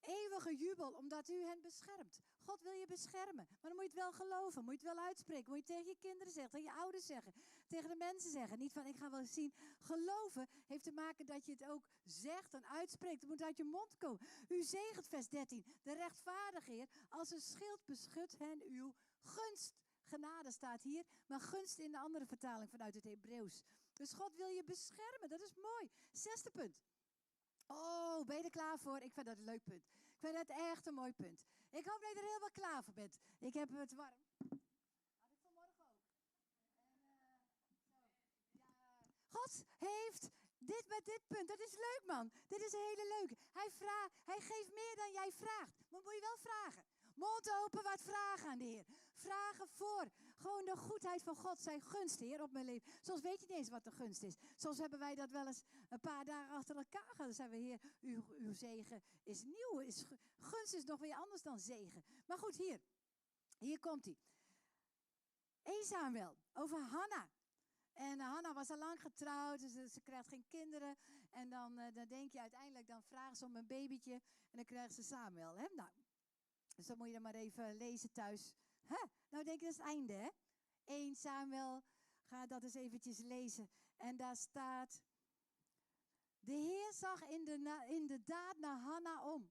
Eeuwige 0.00 0.56
jubel, 0.56 0.90
omdat 0.92 1.28
u 1.28 1.42
hen 1.42 1.60
beschermt. 1.60 2.20
God 2.38 2.62
wil 2.62 2.72
je 2.72 2.86
beschermen. 2.86 3.46
Maar 3.60 3.70
dan 3.70 3.74
moet 3.74 3.82
je 3.82 3.90
het 3.90 4.00
wel 4.00 4.12
geloven. 4.12 4.64
Moet 4.64 4.80
je 4.80 4.86
het 4.86 4.96
wel 4.96 5.04
uitspreken. 5.04 5.50
Moet 5.50 5.58
je 5.58 5.74
tegen 5.74 5.86
je 5.86 5.96
kinderen 6.00 6.32
zeggen. 6.32 6.52
Tegen 6.52 6.72
je 6.72 6.80
ouders 6.80 7.06
zeggen. 7.06 7.34
Tegen 7.66 7.88
de 7.88 7.96
mensen 7.96 8.30
zeggen. 8.30 8.58
Niet 8.58 8.72
van 8.72 8.86
ik 8.86 8.96
ga 8.96 9.10
wel 9.10 9.26
zien. 9.26 9.54
Geloven 9.80 10.48
heeft 10.66 10.82
te 10.82 10.92
maken 10.92 11.26
dat 11.26 11.46
je 11.46 11.52
het 11.52 11.68
ook 11.68 11.82
zegt 12.04 12.54
en 12.54 12.66
uitspreekt. 12.66 13.20
Het 13.20 13.30
moet 13.30 13.42
uit 13.42 13.56
je 13.56 13.64
mond 13.64 13.96
komen. 13.98 14.26
U 14.48 14.62
zegent 14.62 15.08
vers 15.08 15.28
13. 15.28 15.64
De 15.82 15.92
rechtvaardige 15.92 16.70
Heer. 16.70 16.88
Als 17.08 17.30
een 17.30 17.40
schild 17.40 17.84
beschut 17.84 18.38
hen 18.38 18.62
uw 18.62 18.94
gunst. 19.22 19.74
Genade 20.06 20.50
staat 20.50 20.82
hier. 20.82 21.04
Maar 21.26 21.40
gunst 21.40 21.78
in 21.78 21.92
de 21.92 21.98
andere 21.98 22.26
vertaling 22.26 22.70
vanuit 22.70 22.94
het 22.94 23.04
Hebreeuws. 23.04 23.64
Dus 23.92 24.12
God 24.12 24.36
wil 24.36 24.48
je 24.48 24.64
beschermen. 24.64 25.28
Dat 25.28 25.40
is 25.40 25.54
mooi. 25.54 25.90
Zesde 26.10 26.50
punt. 26.50 26.84
Oh, 27.66 28.24
ben 28.26 28.36
je 28.36 28.42
er 28.42 28.50
klaar 28.50 28.78
voor? 28.78 29.00
Ik 29.00 29.12
vind 29.12 29.26
dat 29.26 29.36
een 29.36 29.44
leuk 29.44 29.64
punt. 29.64 29.84
Ik 29.84 30.18
vind 30.18 30.34
dat 30.34 30.48
echt 30.48 30.86
een 30.86 30.94
mooi 30.94 31.12
punt. 31.12 31.46
Ik 31.70 31.86
hoop 31.86 32.00
dat 32.00 32.10
je 32.10 32.16
er 32.16 32.26
helemaal 32.26 32.50
klaar 32.50 32.84
voor 32.84 32.94
bent. 32.94 33.18
Ik 33.38 33.54
heb 33.54 33.68
het 33.72 33.94
warm. 33.94 34.18
Had 34.38 35.32
ik 35.32 35.38
vanmorgen 35.42 35.84
ook. 35.86 36.00
En, 36.02 37.22
uh, 37.28 37.28
zo. 37.28 37.34
Ja, 38.52 39.14
God 39.30 39.64
heeft 39.78 40.30
dit 40.58 40.84
met 40.88 41.04
dit 41.04 41.22
punt. 41.26 41.48
Dat 41.48 41.60
is 41.60 41.74
leuk, 41.74 42.02
man. 42.06 42.30
Dit 42.46 42.60
is 42.60 42.72
een 42.72 42.86
hele 42.86 43.06
leuke. 43.18 43.36
Hij, 43.52 43.70
vraagt, 43.70 44.14
hij 44.24 44.40
geeft 44.40 44.72
meer 44.72 44.96
dan 44.96 45.12
jij 45.12 45.32
vraagt. 45.32 45.84
Maar 45.90 46.02
moet 46.02 46.14
je 46.14 46.20
wel 46.20 46.36
vragen. 46.36 46.84
Mond 47.16 47.50
open, 47.64 47.82
wat 47.82 48.00
vragen 48.00 48.48
aan 48.48 48.58
de 48.58 48.64
Heer. 48.64 48.86
Vragen 49.14 49.68
voor. 49.68 50.10
Gewoon 50.36 50.64
de 50.64 50.76
goedheid 50.76 51.22
van 51.22 51.36
God, 51.36 51.60
zijn 51.60 51.80
gunst, 51.80 52.20
Heer, 52.20 52.42
op 52.42 52.52
mijn 52.52 52.64
leven. 52.64 52.92
Soms 53.02 53.20
weet 53.20 53.40
je 53.40 53.46
niet 53.46 53.56
eens 53.56 53.68
wat 53.68 53.84
de 53.84 53.90
gunst 53.90 54.22
is. 54.22 54.36
Soms 54.56 54.78
hebben 54.78 54.98
wij 54.98 55.14
dat 55.14 55.30
wel 55.30 55.46
eens 55.46 55.62
een 55.88 56.00
paar 56.00 56.24
dagen 56.24 56.54
achter 56.54 56.76
elkaar 56.76 57.02
gehad. 57.02 57.16
Dan 57.16 57.32
zijn 57.32 57.50
we, 57.50 57.56
Heer, 57.56 57.80
uw, 58.00 58.22
uw 58.38 58.52
zegen 58.52 59.02
is 59.22 59.42
nieuw. 59.42 59.78
Is, 59.78 60.04
gunst 60.38 60.74
is 60.74 60.84
nog 60.84 61.00
weer 61.00 61.14
anders 61.14 61.42
dan 61.42 61.58
zegen. 61.58 62.04
Maar 62.26 62.38
goed, 62.38 62.56
hier. 62.56 62.80
Hier 63.58 63.80
komt 63.80 64.04
hij. 64.04 64.18
1 65.62 65.84
Samuel, 65.84 66.36
over 66.52 66.80
Hanna. 66.80 67.28
En 67.92 68.18
uh, 68.18 68.32
Hanna 68.32 68.52
was 68.52 68.70
al 68.70 68.78
lang 68.78 69.00
getrouwd, 69.00 69.60
dus 69.60 69.72
ze, 69.72 69.88
ze 69.88 70.00
krijgt 70.00 70.28
geen 70.28 70.46
kinderen. 70.46 70.96
En 71.30 71.48
dan, 71.48 71.78
uh, 71.78 71.94
dan 71.94 72.08
denk 72.08 72.32
je 72.32 72.40
uiteindelijk, 72.40 72.86
dan 72.86 73.02
vragen 73.02 73.36
ze 73.36 73.44
om 73.44 73.56
een 73.56 73.66
babytje. 73.66 74.12
En 74.50 74.56
dan 74.56 74.64
krijgen 74.64 74.94
ze 74.94 75.02
Samuel. 75.02 75.56
Hè? 75.56 75.66
Nou, 75.74 75.88
dus 76.76 76.86
dan 76.86 76.96
moet 76.96 77.06
je 77.06 77.12
dan 77.12 77.22
maar 77.22 77.34
even 77.34 77.76
lezen 77.76 78.12
thuis. 78.12 78.54
Nou 79.30 79.44
denk 79.44 79.60
je, 79.60 79.66
dat 79.66 79.70
is 79.70 79.76
het 79.76 79.86
einde, 79.86 80.12
hè? 80.12 80.28
1 80.84 81.16
Samuel, 81.16 81.84
ga 82.22 82.46
dat 82.46 82.62
eens 82.62 82.74
eventjes 82.74 83.18
lezen. 83.18 83.70
En 83.96 84.16
daar 84.16 84.36
staat... 84.36 85.02
De 86.40 86.52
Heer 86.52 86.92
zag 86.92 87.20
in 87.22 87.44
de, 87.44 87.84
in 87.88 88.06
de 88.06 88.22
daad 88.24 88.58
naar 88.58 88.78
Hanna 88.78 89.32
om. 89.32 89.50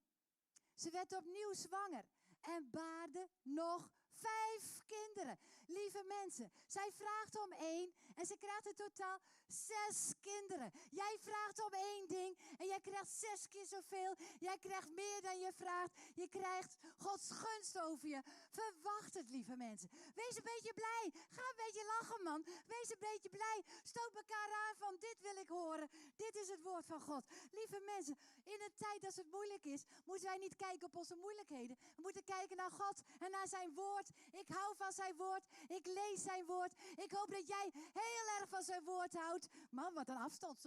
Ze 0.76 0.92
werd 0.92 1.14
opnieuw 1.14 1.54
zwanger 1.54 2.06
en 2.42 2.70
baarde 2.70 3.30
nog 3.42 3.92
vijf 4.12 4.84
kinderen. 4.86 5.40
Lieve 5.66 6.04
mensen, 6.04 6.52
zij 6.66 6.92
vraagt 6.92 7.44
om 7.44 7.52
één 7.52 7.94
en 8.16 8.26
ze 8.26 8.38
krijgt 8.38 8.66
in 8.66 8.76
totaal 8.76 9.20
zes 9.48 10.14
kinderen. 10.22 10.72
Jij 10.90 11.18
vraagt 11.20 11.60
om 11.66 11.74
één 11.74 12.08
ding 12.08 12.38
en 12.58 12.68
jij 12.68 12.80
krijgt 12.80 13.10
zes 13.10 13.48
keer 13.48 13.66
zoveel. 13.66 14.16
Jij 14.40 14.58
krijgt 14.58 14.90
meer 14.90 15.22
dan 15.22 15.40
je 15.40 15.52
vraagt. 15.54 15.94
Je 16.14 16.28
krijgt 16.28 16.78
Gods 16.98 17.32
gunst 17.32 17.80
over 17.80 18.08
je. 18.08 18.22
Verwacht 18.52 19.14
het, 19.14 19.30
lieve 19.30 19.56
mensen. 19.56 19.90
Wees 20.16 20.38
een 20.38 20.44
beetje 20.54 20.74
blij. 20.74 21.12
Ga 21.30 21.42
een 21.50 21.64
beetje 21.66 21.86
lachen, 21.86 22.24
man. 22.24 22.44
Wees 22.68 22.90
een 22.90 23.06
beetje 23.12 23.30
blij. 23.30 23.64
Stoot 23.84 24.16
elkaar 24.16 24.52
aan 24.52 24.76
van 24.78 24.96
dit 25.00 25.18
wil 25.22 25.36
ik 25.36 25.50
horen. 25.50 25.90
Dit 26.16 26.36
is 26.36 26.48
het 26.48 26.62
woord 26.62 26.86
van 26.86 27.02
God. 27.02 27.24
Lieve 27.52 27.80
mensen, 27.80 28.18
in 28.44 28.62
een 28.62 28.76
tijd 28.76 29.02
dat 29.02 29.16
het 29.16 29.32
moeilijk 29.32 29.64
is, 29.64 29.84
moeten 30.06 30.28
wij 30.28 30.38
niet 30.38 30.56
kijken 30.56 30.88
op 30.88 30.96
onze 30.96 31.16
moeilijkheden. 31.16 31.78
We 31.96 32.02
moeten 32.02 32.24
kijken 32.24 32.58
naar 32.58 32.72
God 32.72 33.02
en 33.20 33.32
naar 33.32 33.48
zijn 33.48 33.74
woord. 33.74 34.10
Ik 34.32 34.48
hou 34.48 34.76
van 34.76 34.92
zijn 34.92 35.16
woord. 35.16 35.44
Ik 35.68 35.86
lees 35.86 36.22
zijn 36.22 36.46
woord. 36.46 36.74
Ik 36.96 37.12
hoop 37.12 37.30
dat 37.30 37.48
jij 37.48 37.72
heel 38.06 38.40
erg 38.40 38.50
van 38.50 38.64
zijn 38.64 38.84
woord 38.84 39.14
houdt. 39.14 39.50
Man, 39.70 39.94
wat 39.94 40.10
een 40.10 40.18
afstand. 40.18 40.66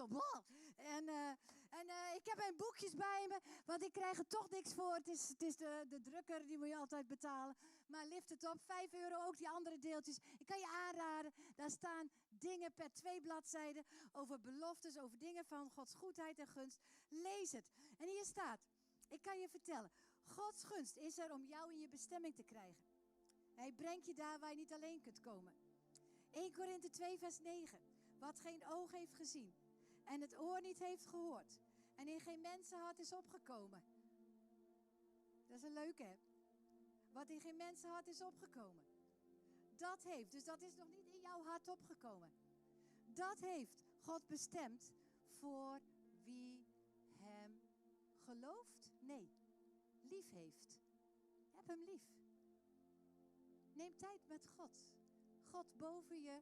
En, 0.76 1.04
uh, 1.04 1.28
en 1.70 1.86
uh, 1.86 2.14
ik 2.14 2.24
heb 2.24 2.36
mijn 2.36 2.56
boekjes 2.56 2.94
bij 2.94 3.26
me, 3.28 3.40
want 3.66 3.82
ik 3.82 3.92
krijg 3.92 4.18
er 4.18 4.26
toch 4.26 4.50
niks 4.50 4.74
voor. 4.74 4.94
Het 4.94 5.08
is, 5.08 5.28
het 5.28 5.42
is 5.42 5.56
de, 5.56 5.86
de 5.88 6.00
drukker, 6.00 6.46
die 6.46 6.58
moet 6.58 6.68
je 6.68 6.76
altijd 6.76 7.06
betalen. 7.06 7.56
Maar 7.86 8.06
lift 8.06 8.30
het 8.30 8.48
op, 8.48 8.60
5 8.62 8.92
euro 8.92 9.26
ook 9.26 9.38
die 9.38 9.48
andere 9.48 9.78
deeltjes. 9.78 10.18
Ik 10.38 10.46
kan 10.46 10.58
je 10.58 10.68
aanraden, 10.68 11.32
daar 11.54 11.70
staan 11.70 12.10
dingen 12.28 12.74
per 12.74 12.92
twee 12.92 13.20
bladzijden 13.20 13.84
over 14.12 14.40
beloftes, 14.40 14.98
over 14.98 15.18
dingen 15.18 15.44
van 15.44 15.70
Gods 15.70 15.94
goedheid 15.94 16.38
en 16.38 16.48
gunst. 16.48 16.80
Lees 17.08 17.52
het. 17.52 17.70
En 17.98 18.08
hier 18.08 18.24
staat, 18.24 18.60
ik 19.08 19.22
kan 19.22 19.40
je 19.40 19.48
vertellen, 19.48 19.90
Gods 20.26 20.64
gunst 20.64 20.96
is 20.96 21.18
er 21.18 21.32
om 21.32 21.44
jou 21.44 21.72
in 21.72 21.80
je 21.80 21.88
bestemming 21.88 22.34
te 22.34 22.44
krijgen. 22.44 22.86
Hij 23.54 23.72
brengt 23.72 24.06
je 24.06 24.14
daar 24.14 24.38
waar 24.38 24.50
je 24.50 24.56
niet 24.56 24.72
alleen 24.72 25.00
kunt 25.00 25.20
komen. 25.20 25.52
1 26.30 26.52
Korinthe 26.52 26.88
2 26.88 27.18
vers 27.18 27.38
9. 27.38 27.78
Wat 28.18 28.40
geen 28.40 28.66
oog 28.68 28.90
heeft 28.90 29.14
gezien 29.14 29.52
en 30.04 30.20
het 30.20 30.38
oor 30.38 30.60
niet 30.60 30.78
heeft 30.78 31.06
gehoord 31.06 31.58
en 31.94 32.08
in 32.08 32.20
geen 32.20 32.40
mensenhart 32.40 32.98
is 32.98 33.12
opgekomen. 33.12 33.82
Dat 35.46 35.56
is 35.56 35.62
een 35.62 35.72
leuke, 35.72 36.02
hè? 36.02 36.16
Wat 37.12 37.28
in 37.28 37.40
geen 37.40 37.56
mensenhart 37.56 38.06
is 38.06 38.20
opgekomen. 38.22 38.82
Dat 39.76 40.04
heeft, 40.04 40.32
dus 40.32 40.44
dat 40.44 40.62
is 40.62 40.74
nog 40.74 40.88
niet 40.88 41.08
in 41.12 41.20
jouw 41.20 41.42
hart 41.42 41.68
opgekomen. 41.68 42.30
Dat 43.06 43.40
heeft 43.40 43.78
God 44.00 44.26
bestemd 44.26 44.92
voor 45.28 45.80
wie 46.24 46.66
hem 47.16 47.60
gelooft? 48.24 48.92
Nee, 49.00 49.30
lief 50.02 50.30
heeft. 50.30 50.80
Heb 51.54 51.66
hem 51.66 51.82
lief. 51.84 52.16
Neem 53.72 53.96
tijd 53.96 54.28
met 54.28 54.46
God. 54.56 54.86
God 55.50 55.66
boven 55.76 56.22
je 56.22 56.40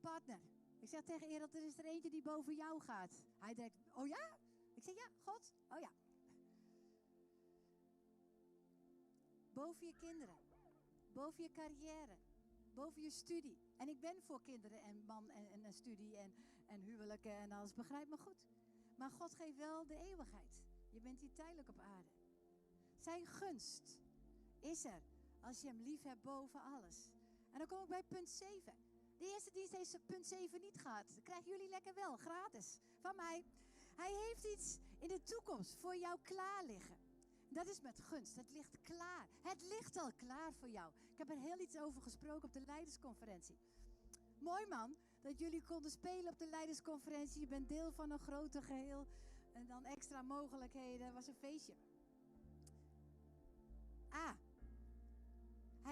partner. 0.00 0.40
Ik 0.80 0.88
zeg 0.88 1.04
tegen 1.04 1.28
Ereld, 1.28 1.54
er 1.54 1.62
is 1.62 1.78
er 1.78 1.84
eentje 1.84 2.10
die 2.10 2.22
boven 2.22 2.54
jou 2.54 2.80
gaat. 2.80 3.22
Hij 3.38 3.54
denkt, 3.54 3.76
oh 3.92 4.06
ja? 4.06 4.36
Ik 4.74 4.82
zeg, 4.82 4.94
ja, 4.94 5.08
God. 5.24 5.54
Oh 5.70 5.80
ja. 5.80 5.90
Boven 9.52 9.86
je 9.86 9.94
kinderen. 9.96 10.36
Boven 11.12 11.42
je 11.42 11.50
carrière. 11.50 12.16
Boven 12.74 13.02
je 13.02 13.10
studie. 13.10 13.58
En 13.76 13.88
ik 13.88 14.00
ben 14.00 14.22
voor 14.22 14.42
kinderen 14.42 14.82
en 14.82 15.04
man 15.06 15.30
en, 15.30 15.50
en, 15.50 15.64
en 15.64 15.72
studie 15.72 16.16
en, 16.16 16.34
en 16.66 16.80
huwelijken 16.80 17.32
en 17.32 17.52
alles. 17.52 17.74
Begrijp 17.74 18.08
me 18.08 18.16
goed. 18.16 18.44
Maar 18.96 19.10
God 19.10 19.34
geeft 19.34 19.56
wel 19.56 19.86
de 19.86 19.96
eeuwigheid. 19.96 20.64
Je 20.90 21.00
bent 21.00 21.20
hier 21.20 21.34
tijdelijk 21.34 21.68
op 21.68 21.78
aarde. 21.78 22.08
Zijn 22.98 23.26
gunst 23.26 23.98
is 24.60 24.84
er 24.84 25.02
als 25.40 25.60
je 25.60 25.66
hem 25.66 25.80
lief 25.80 26.02
hebt 26.02 26.22
boven 26.22 26.62
alles. 26.62 27.10
En 27.54 27.60
dan 27.60 27.68
kom 27.68 27.82
ik 27.82 27.88
bij 27.88 28.02
punt 28.02 28.30
7. 28.30 28.74
De 29.18 29.24
eerste 29.24 29.50
dienst 29.52 29.72
heeft 29.72 30.06
punt 30.06 30.26
7 30.26 30.60
niet 30.60 30.80
gehad. 30.80 31.04
Dat 31.14 31.22
krijgen 31.22 31.50
jullie 31.50 31.68
lekker 31.68 31.94
wel, 31.94 32.16
gratis. 32.16 32.80
Van 32.96 33.16
mij. 33.16 33.44
Hij 33.96 34.12
heeft 34.12 34.44
iets 34.44 34.78
in 34.98 35.08
de 35.08 35.22
toekomst 35.22 35.76
voor 35.76 35.96
jou 35.96 36.18
klaar 36.22 36.64
liggen. 36.64 36.96
Dat 37.48 37.68
is 37.68 37.80
met 37.80 37.98
gunst. 37.98 38.36
Het 38.36 38.50
ligt 38.50 38.76
klaar. 38.82 39.26
Het 39.42 39.62
ligt 39.62 39.96
al 39.96 40.12
klaar 40.16 40.52
voor 40.52 40.68
jou. 40.68 40.92
Ik 41.12 41.18
heb 41.18 41.30
er 41.30 41.36
heel 41.36 41.60
iets 41.60 41.78
over 41.78 42.00
gesproken 42.02 42.44
op 42.44 42.52
de 42.52 42.62
leidersconferentie. 42.66 43.58
Mooi 44.38 44.66
man, 44.66 44.96
dat 45.20 45.38
jullie 45.38 45.64
konden 45.64 45.90
spelen 45.90 46.32
op 46.32 46.38
de 46.38 46.48
leidersconferentie. 46.48 47.40
Je 47.40 47.46
bent 47.46 47.68
deel 47.68 47.92
van 47.92 48.10
een 48.10 48.18
groter 48.18 48.62
geheel. 48.62 49.06
En 49.52 49.66
dan 49.66 49.84
extra 49.84 50.22
mogelijkheden. 50.22 51.06
Het 51.06 51.14
was 51.14 51.26
een 51.26 51.34
feestje. 51.34 51.74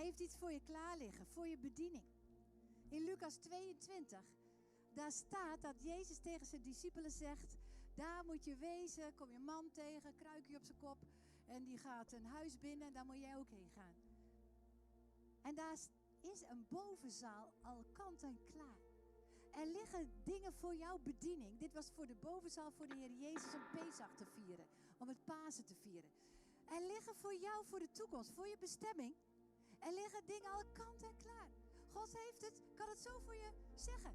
Heeft 0.03 0.21
iets 0.21 0.37
voor 0.37 0.53
je 0.53 0.61
klaar 0.61 0.97
liggen, 0.97 1.27
voor 1.27 1.47
je 1.47 1.59
bediening. 1.59 2.05
In 2.89 3.05
Lucas 3.05 3.37
22, 3.37 4.21
daar 4.95 5.13
staat 5.13 5.63
dat 5.63 5.81
Jezus 5.81 6.19
tegen 6.19 6.47
zijn 6.47 6.63
discipelen 6.63 7.11
zegt: 7.11 7.59
Daar 7.95 8.25
moet 8.25 8.45
je 8.45 8.57
wezen, 8.57 9.15
kom 9.15 9.31
je 9.31 9.39
man 9.39 9.71
tegen, 9.71 10.15
kruikje 10.15 10.57
op 10.57 10.65
zijn 10.65 10.79
kop. 10.79 10.99
En 11.47 11.65
die 11.65 11.79
gaat 11.79 12.13
een 12.13 12.25
huis 12.25 12.59
binnen 12.59 12.87
en 12.87 12.93
daar 12.93 13.07
moet 13.07 13.21
jij 13.21 13.37
ook 13.37 13.51
heen 13.51 13.71
gaan. 13.71 13.95
En 15.43 15.55
daar 15.55 15.79
is 16.21 16.43
een 16.43 16.67
bovenzaal 16.69 17.53
al 17.61 17.85
kant 17.93 18.23
en 18.23 18.39
klaar. 18.47 18.81
Er 19.53 19.67
liggen 19.67 20.23
dingen 20.25 20.53
voor 20.53 20.75
jouw 20.75 20.99
bediening. 20.99 21.59
Dit 21.59 21.73
was 21.73 21.91
voor 21.91 22.07
de 22.07 22.15
bovenzaal 22.15 22.71
voor 22.71 22.89
de 22.89 22.95
Heer 22.95 23.11
Jezus 23.11 23.55
om 23.55 23.61
Pesach 23.73 24.15
te 24.15 24.25
vieren. 24.25 24.67
Om 24.99 25.09
het 25.09 25.25
Pasen 25.25 25.65
te 25.65 25.75
vieren. 25.75 26.11
Er 26.71 26.81
liggen 26.81 27.15
voor 27.15 27.35
jou, 27.35 27.65
voor 27.67 27.79
de 27.79 27.91
toekomst, 27.91 28.31
voor 28.31 28.49
je 28.49 28.57
bestemming. 28.59 29.15
Er 29.87 29.93
liggen 29.93 30.27
dingen 30.27 30.51
al 30.51 30.65
kant 30.73 31.03
en 31.03 31.17
klaar. 31.17 31.51
God 31.93 32.13
heeft 32.13 32.43
het, 32.43 32.63
kan 32.77 32.89
het 32.89 33.01
zo 33.01 33.19
voor 33.19 33.35
je 33.35 33.51
zeggen. 33.75 34.15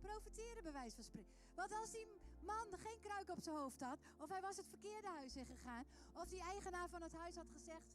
Profiteren 0.00 0.62
bij 0.62 0.72
wijze 0.72 0.94
van 0.94 1.04
spreken. 1.04 1.32
Want 1.54 1.72
als 1.72 1.90
die 1.90 2.06
man 2.40 2.66
geen 2.78 3.00
kruik 3.00 3.28
op 3.28 3.42
zijn 3.42 3.56
hoofd 3.56 3.80
had, 3.80 3.98
of 4.18 4.28
hij 4.28 4.40
was 4.40 4.56
het 4.56 4.68
verkeerde 4.68 5.08
huis 5.08 5.36
ingegaan, 5.36 5.84
of 6.12 6.28
die 6.28 6.40
eigenaar 6.40 6.88
van 6.88 7.02
het 7.02 7.12
huis 7.12 7.36
had 7.36 7.50
gezegd. 7.52 7.92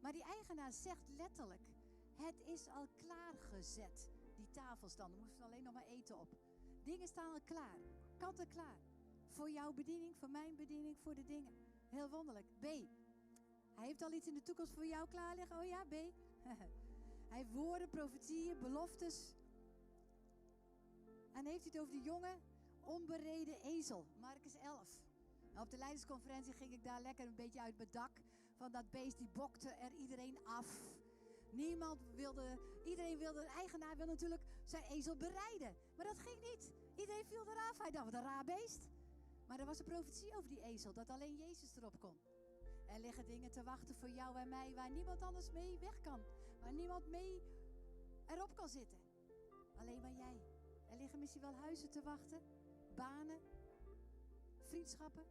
Maar 0.00 0.12
die 0.12 0.24
eigenaar 0.24 0.72
zegt 0.72 1.08
letterlijk: 1.08 1.62
Het 2.14 2.40
is 2.44 2.68
al 2.68 2.88
klaargezet. 2.94 4.10
Die 4.36 4.50
tafelstan, 4.50 5.12
er 5.12 5.20
moesten 5.20 5.44
alleen 5.44 5.62
nog 5.62 5.72
maar 5.72 5.86
eten 5.86 6.18
op. 6.18 6.28
Dingen 6.82 7.06
staan 7.06 7.32
al 7.32 7.40
klaar, 7.44 7.78
kant 8.16 8.38
en 8.38 8.50
klaar. 8.50 8.78
Voor 9.28 9.50
jouw 9.50 9.72
bediening, 9.72 10.16
voor 10.16 10.30
mijn 10.30 10.56
bediening, 10.56 10.96
voor 10.98 11.14
de 11.14 11.24
dingen. 11.24 11.52
Heel 11.88 12.08
wonderlijk. 12.08 12.46
B. 12.58 12.66
Hij 13.80 13.88
heeft 13.88 14.02
al 14.02 14.12
iets 14.12 14.26
in 14.26 14.34
de 14.34 14.42
toekomst 14.42 14.74
voor 14.74 14.86
jou 14.86 15.08
klaar 15.08 15.36
liggen. 15.36 15.58
Oh 15.58 15.66
ja, 15.66 15.84
B. 15.84 15.90
hij 17.30 17.38
heeft 17.38 17.52
woorden, 17.52 17.88
profetieën, 17.88 18.58
beloftes. 18.58 19.34
En 21.32 21.46
heeft 21.46 21.64
hij 21.64 21.70
het 21.72 21.78
over 21.80 21.92
de 21.92 22.02
jonge, 22.02 22.38
onbereden 22.80 23.60
ezel. 23.60 24.06
Marcus 24.18 24.56
11. 24.56 25.00
Nou, 25.52 25.64
op 25.64 25.70
de 25.70 25.76
leidersconferentie 25.76 26.54
ging 26.54 26.72
ik 26.72 26.84
daar 26.84 27.00
lekker 27.00 27.26
een 27.26 27.34
beetje 27.34 27.60
uit 27.60 27.76
mijn 27.76 27.88
dak. 27.90 28.10
Van 28.56 28.70
dat 28.72 28.90
beest 28.90 29.18
die 29.18 29.28
bokte 29.28 29.68
er 29.68 29.94
iedereen 29.94 30.38
af. 30.44 30.80
Niemand 31.50 32.00
wilde, 32.14 32.58
iedereen 32.84 33.18
wilde, 33.18 33.40
de 33.40 33.52
eigenaar 33.56 33.96
wil 33.96 34.06
natuurlijk 34.06 34.42
zijn 34.64 34.84
ezel 34.84 35.16
bereiden. 35.16 35.76
Maar 35.96 36.06
dat 36.06 36.18
ging 36.18 36.40
niet. 36.40 36.72
Iedereen 36.96 37.26
viel 37.26 37.48
eraf. 37.48 37.78
Hij 37.78 37.90
dacht, 37.90 38.04
wat 38.04 38.14
een 38.14 38.22
raar 38.22 38.44
beest. 38.44 38.88
Maar 39.46 39.58
er 39.58 39.66
was 39.66 39.78
een 39.78 39.84
profetie 39.84 40.36
over 40.36 40.48
die 40.48 40.62
ezel, 40.62 40.92
dat 40.92 41.10
alleen 41.10 41.36
Jezus 41.36 41.76
erop 41.76 41.98
kon. 41.98 42.18
Er 42.92 43.00
liggen 43.00 43.26
dingen 43.26 43.50
te 43.50 43.62
wachten 43.62 43.94
voor 43.94 44.08
jou 44.08 44.38
en 44.38 44.48
mij 44.48 44.74
waar 44.74 44.90
niemand 44.90 45.22
anders 45.22 45.50
mee 45.50 45.78
weg 45.78 46.00
kan. 46.00 46.20
Waar 46.60 46.72
niemand 46.72 47.06
mee 47.06 47.42
erop 48.26 48.56
kan 48.56 48.68
zitten. 48.68 48.98
Alleen 49.76 50.00
maar 50.00 50.12
jij. 50.12 50.40
Er 50.86 50.96
liggen 50.96 51.18
misschien 51.18 51.40
wel 51.40 51.54
huizen 51.54 51.90
te 51.90 52.02
wachten, 52.02 52.40
banen, 52.94 53.40
vriendschappen. 54.62 55.24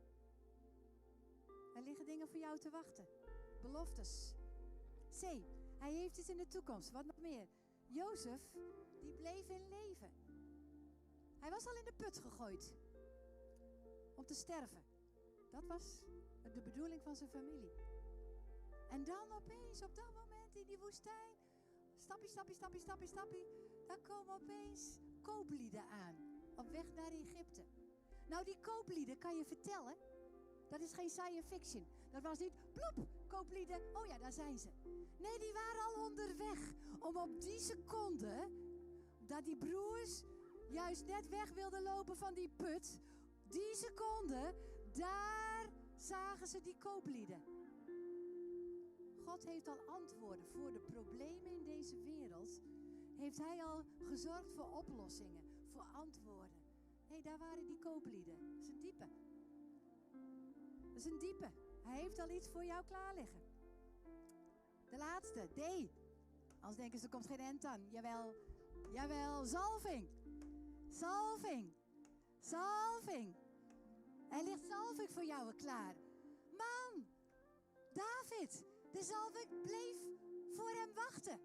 Er 1.75 1.81
liggen 1.81 2.05
dingen 2.05 2.27
voor 2.27 2.39
jou 2.39 2.59
te 2.59 2.69
wachten. 2.69 3.07
Beloftes. 3.61 4.33
C. 5.19 5.23
Hij 5.77 5.93
heeft 5.93 6.17
iets 6.17 6.29
in 6.29 6.37
de 6.37 6.47
toekomst. 6.47 6.91
Wat 6.91 7.05
nog 7.05 7.17
meer? 7.17 7.47
Jozef, 7.85 8.51
die 9.01 9.13
bleef 9.13 9.49
in 9.49 9.69
leven. 9.69 10.11
Hij 11.39 11.49
was 11.49 11.67
al 11.67 11.75
in 11.75 11.85
de 11.85 11.93
put 11.93 12.17
gegooid. 12.17 12.73
Om 14.15 14.25
te 14.25 14.33
sterven. 14.33 14.83
Dat 15.51 15.65
was 15.65 16.01
de 16.53 16.61
bedoeling 16.61 17.01
van 17.01 17.15
zijn 17.15 17.29
familie. 17.29 17.71
En 18.89 19.03
dan 19.03 19.31
opeens, 19.31 19.81
op 19.81 19.95
dat 19.95 20.13
moment 20.13 20.55
in 20.55 20.65
die 20.65 20.79
woestijn, 20.79 21.35
stappie, 21.97 22.29
stappie, 22.29 22.55
stappie, 22.55 22.81
stappie, 22.81 23.07
stappie, 23.07 23.45
dan 23.87 24.01
komen 24.01 24.33
opeens 24.33 24.99
kooplieden 25.21 25.83
aan. 25.89 26.15
Op 26.55 26.71
weg 26.71 26.93
naar 26.95 27.11
Egypte. 27.11 27.65
Nou, 28.27 28.43
die 28.43 28.57
kooplieden 28.61 29.17
kan 29.17 29.37
je 29.37 29.45
vertellen. 29.45 29.95
Dat 30.69 30.81
is 30.81 30.93
geen 30.93 31.09
science 31.09 31.47
fiction. 31.47 31.85
Dat 32.11 32.21
was 32.21 32.39
niet 32.39 32.53
plop, 32.73 33.07
kooplieden. 33.27 33.81
Oh 33.93 34.05
ja, 34.05 34.17
daar 34.17 34.31
zijn 34.31 34.59
ze. 34.59 34.69
Nee, 35.17 35.39
die 35.39 35.53
waren 35.53 35.83
al 35.83 36.03
onderweg. 36.03 36.59
Om 36.99 37.17
op 37.17 37.41
die 37.41 37.59
seconde 37.59 38.49
dat 39.19 39.45
die 39.45 39.57
broers 39.57 40.23
juist 40.69 41.05
net 41.05 41.29
weg 41.29 41.53
wilden 41.53 41.81
lopen 41.81 42.17
van 42.17 42.33
die 42.33 42.49
put. 42.49 42.99
Die 43.47 43.75
seconde, 43.75 44.53
daar 44.93 45.48
zagen 45.99 46.47
ze 46.47 46.61
die 46.61 46.75
kooplieden. 46.77 47.43
God 49.25 49.45
heeft 49.45 49.67
al 49.67 49.79
antwoorden 49.87 50.45
voor 50.45 50.71
de 50.71 50.79
problemen 50.79 51.51
in 51.51 51.63
deze 51.63 52.01
wereld. 52.01 52.61
Heeft 53.17 53.37
hij 53.37 53.63
al 53.63 53.83
gezorgd 54.03 54.51
voor 54.55 54.77
oplossingen, 54.77 55.43
voor 55.71 55.85
antwoorden. 55.93 56.59
Nee, 57.09 57.21
daar 57.21 57.37
waren 57.37 57.65
die 57.65 57.79
kooplieden. 57.79 58.37
Dat 58.53 58.61
is 58.61 58.67
een 58.67 58.79
diepe. 58.79 59.07
Dat 60.87 60.95
is 60.95 61.05
een 61.05 61.17
diepe. 61.17 61.51
Hij 61.83 61.99
heeft 61.99 62.19
al 62.19 62.29
iets 62.29 62.47
voor 62.49 62.65
jou 62.65 62.85
klaar 62.85 63.15
liggen. 63.15 63.41
De 64.89 64.97
laatste, 64.97 65.47
D. 65.53 65.89
Als 66.61 66.75
denken 66.75 66.99
ze, 66.99 67.05
er 67.05 67.11
komt 67.11 67.27
geen 67.27 67.39
end 67.39 67.65
aan. 67.65 67.89
Jawel, 67.89 68.35
jawel, 68.91 69.45
zalving. 69.45 70.09
Zalving. 70.89 71.73
Zalving. 72.39 73.35
Er 74.29 74.43
ligt 74.43 74.65
zalving 74.65 75.09
voor 75.11 75.23
jou 75.23 75.53
klaar. 75.53 75.95
Man, 76.57 77.05
David, 77.93 78.65
de 78.91 79.03
zalving 79.03 79.61
bleef 79.61 79.97
voor 80.55 80.69
hem 80.69 80.93
wachten. 80.93 81.39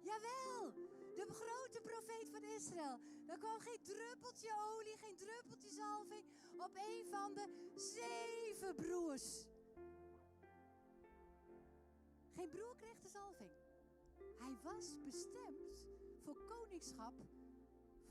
Jawel, 0.00 0.72
de 1.14 1.26
grote 1.28 1.80
profeet 1.80 2.30
van 2.30 2.42
Israël. 2.42 3.00
Er 3.26 3.38
kwam 3.38 3.60
geen 3.60 3.82
druppeltje 3.82 4.52
olie, 4.76 4.96
geen 4.96 5.16
druppeltje 5.16 5.70
zalving 5.70 6.24
op 6.58 6.70
een 6.74 7.06
van 7.10 7.34
de 7.34 7.70
zeven 7.74 8.74
broers. 8.74 9.46
Geen 12.34 12.48
broer 12.48 12.76
kreeg 12.76 13.00
de 13.00 13.08
zalving. 13.08 13.50
Hij 14.38 14.56
was 14.62 15.02
bestemd 15.02 15.86
voor 16.22 16.36
koningschap 16.48 17.14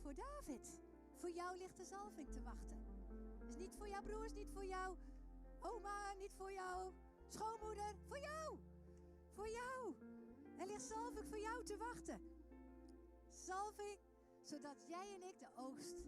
voor 0.01 0.13
David. 0.15 0.81
Voor 1.15 1.31
jou 1.31 1.57
ligt 1.57 1.77
de 1.77 1.83
zalving 1.83 2.31
te 2.31 2.41
wachten. 2.41 3.02
Dus 3.45 3.57
niet 3.57 3.75
voor 3.75 3.87
jouw 3.87 4.01
broers, 4.01 4.33
niet 4.33 4.51
voor 4.51 4.65
jouw 4.65 4.97
oma, 5.59 6.13
niet 6.13 6.33
voor 6.35 6.53
jouw 6.53 6.93
schoonmoeder. 7.29 7.95
Voor 8.07 8.19
jou. 8.19 8.59
Voor 9.35 9.49
jou. 9.49 9.93
Er 10.57 10.67
ligt 10.67 10.81
zalving 10.81 11.27
voor 11.27 11.39
jou 11.39 11.63
te 11.63 11.77
wachten. 11.77 12.19
Zalving, 13.29 13.99
zodat 14.43 14.87
jij 14.87 15.13
en 15.13 15.23
ik 15.23 15.39
de 15.39 15.49
oogst 15.55 16.05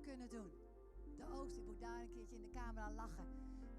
kunnen 0.00 0.28
doen. 0.28 0.50
De 1.16 1.26
oogst, 1.28 1.56
ik 1.56 1.64
moet 1.64 1.80
daar 1.80 2.00
een 2.00 2.10
keertje 2.10 2.36
in 2.36 2.42
de 2.42 2.50
camera 2.50 2.92
lachen. 2.92 3.26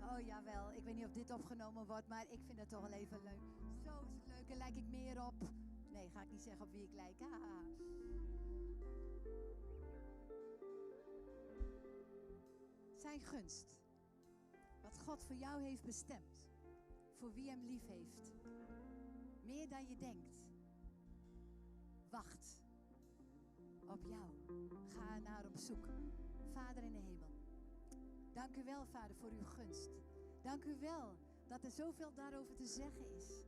Oh 0.01 0.19
jawel, 0.25 0.71
ik 0.71 0.83
weet 0.83 0.95
niet 0.95 1.05
of 1.05 1.11
dit 1.11 1.31
opgenomen 1.31 1.85
wordt, 1.85 2.07
maar 2.07 2.25
ik 2.29 2.39
vind 2.45 2.59
het 2.59 2.69
toch 2.69 2.81
wel 2.81 2.91
even 2.91 3.23
leuk. 3.23 3.41
Zo 3.83 4.01
is 4.01 4.13
het 4.13 4.25
leuk 4.25 4.49
en 4.49 4.57
lijk 4.57 4.75
ik 4.75 4.87
meer 4.87 5.25
op. 5.25 5.33
Nee, 5.89 6.09
ga 6.09 6.21
ik 6.21 6.31
niet 6.31 6.43
zeggen 6.43 6.65
op 6.65 6.71
wie 6.71 6.83
ik 6.83 6.93
lijk. 6.93 7.19
Haha. 7.19 7.63
Zijn 12.97 13.21
gunst. 13.21 13.65
Wat 14.81 14.99
God 14.99 15.23
voor 15.25 15.35
jou 15.35 15.63
heeft 15.63 15.83
bestemd. 15.83 16.41
Voor 17.19 17.33
wie 17.33 17.49
hem 17.49 17.63
lief 17.65 17.87
heeft. 17.87 18.35
Meer 19.43 19.69
dan 19.69 19.87
je 19.87 19.95
denkt. 19.95 20.37
Wacht 22.09 22.59
op 23.85 24.03
jou. 24.03 24.29
Ga 24.87 25.19
naar 25.19 25.45
op 25.45 25.57
zoek. 25.57 25.87
Vader 26.53 26.83
in 26.83 26.91
de 26.93 26.99
hemel. 26.99 27.31
Dank 28.33 28.55
u 28.55 28.63
wel, 28.63 28.85
Vader, 28.85 29.15
voor 29.15 29.31
uw 29.31 29.45
gunst. 29.45 29.89
Dank 30.41 30.65
u 30.65 30.79
wel 30.79 31.17
dat 31.47 31.63
er 31.63 31.71
zoveel 31.71 32.13
daarover 32.13 32.55
te 32.55 32.65
zeggen 32.65 33.09
is. 33.15 33.41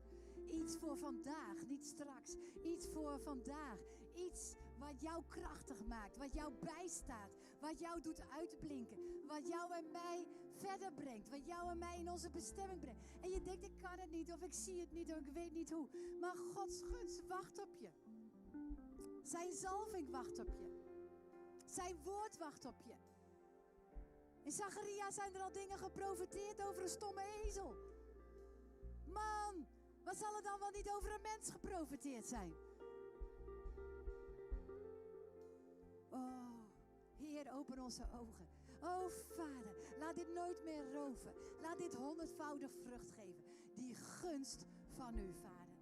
Iets 0.51 0.77
voor 0.77 0.97
vandaag, 0.97 1.67
niet 1.67 1.85
straks. 1.85 2.35
Iets 2.63 2.87
voor 2.87 3.19
vandaag. 3.19 3.79
Iets 4.13 4.55
wat 4.77 5.01
jou 5.01 5.23
krachtig 5.27 5.85
maakt, 5.85 6.17
wat 6.17 6.33
jou 6.33 6.53
bijstaat, 6.59 7.31
wat 7.59 7.79
jou 7.79 8.01
doet 8.01 8.21
uitblinken, 8.29 9.25
wat 9.27 9.47
jou 9.47 9.73
en 9.73 9.91
mij 9.91 10.27
verder 10.53 10.91
brengt, 10.93 11.29
wat 11.29 11.45
jou 11.45 11.69
en 11.69 11.77
mij 11.77 11.97
in 11.97 12.09
onze 12.09 12.29
bestemming 12.29 12.79
brengt. 12.79 13.01
En 13.21 13.29
je 13.29 13.41
denkt, 13.41 13.63
ik 13.63 13.79
kan 13.81 13.99
het 13.99 14.11
niet, 14.11 14.31
of 14.31 14.41
ik 14.41 14.53
zie 14.53 14.79
het 14.79 14.91
niet, 14.91 15.11
of 15.11 15.17
ik 15.17 15.33
weet 15.33 15.53
niet 15.53 15.69
hoe. 15.69 15.87
Maar 16.19 16.35
Gods 16.53 16.81
gunst 16.81 17.27
wacht 17.27 17.59
op 17.59 17.75
je. 17.79 17.89
Zijn 19.23 19.53
zalving 19.53 20.09
wacht 20.09 20.39
op 20.39 20.53
je. 20.57 20.69
Zijn 21.65 22.03
woord 22.03 22.37
wacht 22.37 22.65
op 22.65 22.81
je. 22.81 22.95
In 24.43 24.51
Zacharia 24.51 25.11
zijn 25.11 25.35
er 25.35 25.41
al 25.41 25.51
dingen 25.51 25.77
geprofiteerd 25.77 26.61
over 26.61 26.81
een 26.81 26.89
stomme 26.89 27.21
ezel. 27.45 27.75
Man, 29.05 29.67
wat 30.03 30.17
zal 30.17 30.35
er 30.35 30.43
dan 30.43 30.59
wel 30.59 30.71
niet 30.71 30.89
over 30.89 31.13
een 31.13 31.21
mens 31.21 31.49
geprofiteerd 31.51 32.27
zijn? 32.27 32.53
Oh, 36.09 36.48
Heer, 37.19 37.53
open 37.53 37.79
onze 37.79 38.03
ogen. 38.13 38.47
Oh, 38.81 39.09
Vader, 39.09 39.75
laat 39.97 40.15
dit 40.15 40.33
nooit 40.33 40.63
meer 40.63 40.93
roven. 40.93 41.33
Laat 41.61 41.77
dit 41.77 41.93
honderdvoudig 41.93 42.71
vrucht 42.83 43.11
geven. 43.11 43.43
Die 43.73 43.95
gunst 43.95 44.65
van 44.95 45.17
u, 45.17 45.33
Vader. 45.33 45.77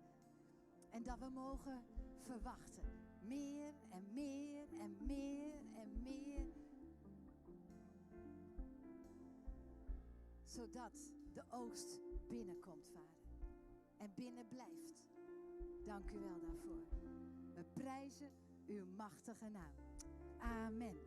En 0.89 1.03
dat 1.03 1.19
we 1.19 1.29
mogen 1.29 1.83
verwachten. 2.21 2.83
Meer 3.21 3.73
en 3.89 4.13
meer 4.13 4.67
en 4.79 4.97
meer 5.05 5.53
en 5.75 6.01
meer. 6.01 6.45
Zodat 10.45 11.13
de 11.33 11.43
oogst 11.49 12.01
binnenkomt, 12.27 12.87
Vader. 12.87 13.27
En 13.97 14.11
binnen 14.15 14.47
blijft. 14.47 14.95
Dank 15.85 16.11
u 16.11 16.19
wel 16.19 16.39
daarvoor. 16.39 16.79
We 17.53 17.63
prijzen 17.73 18.31
uw 18.67 18.85
machtige 18.95 19.49
naam. 19.49 19.73
Amen. 20.39 20.99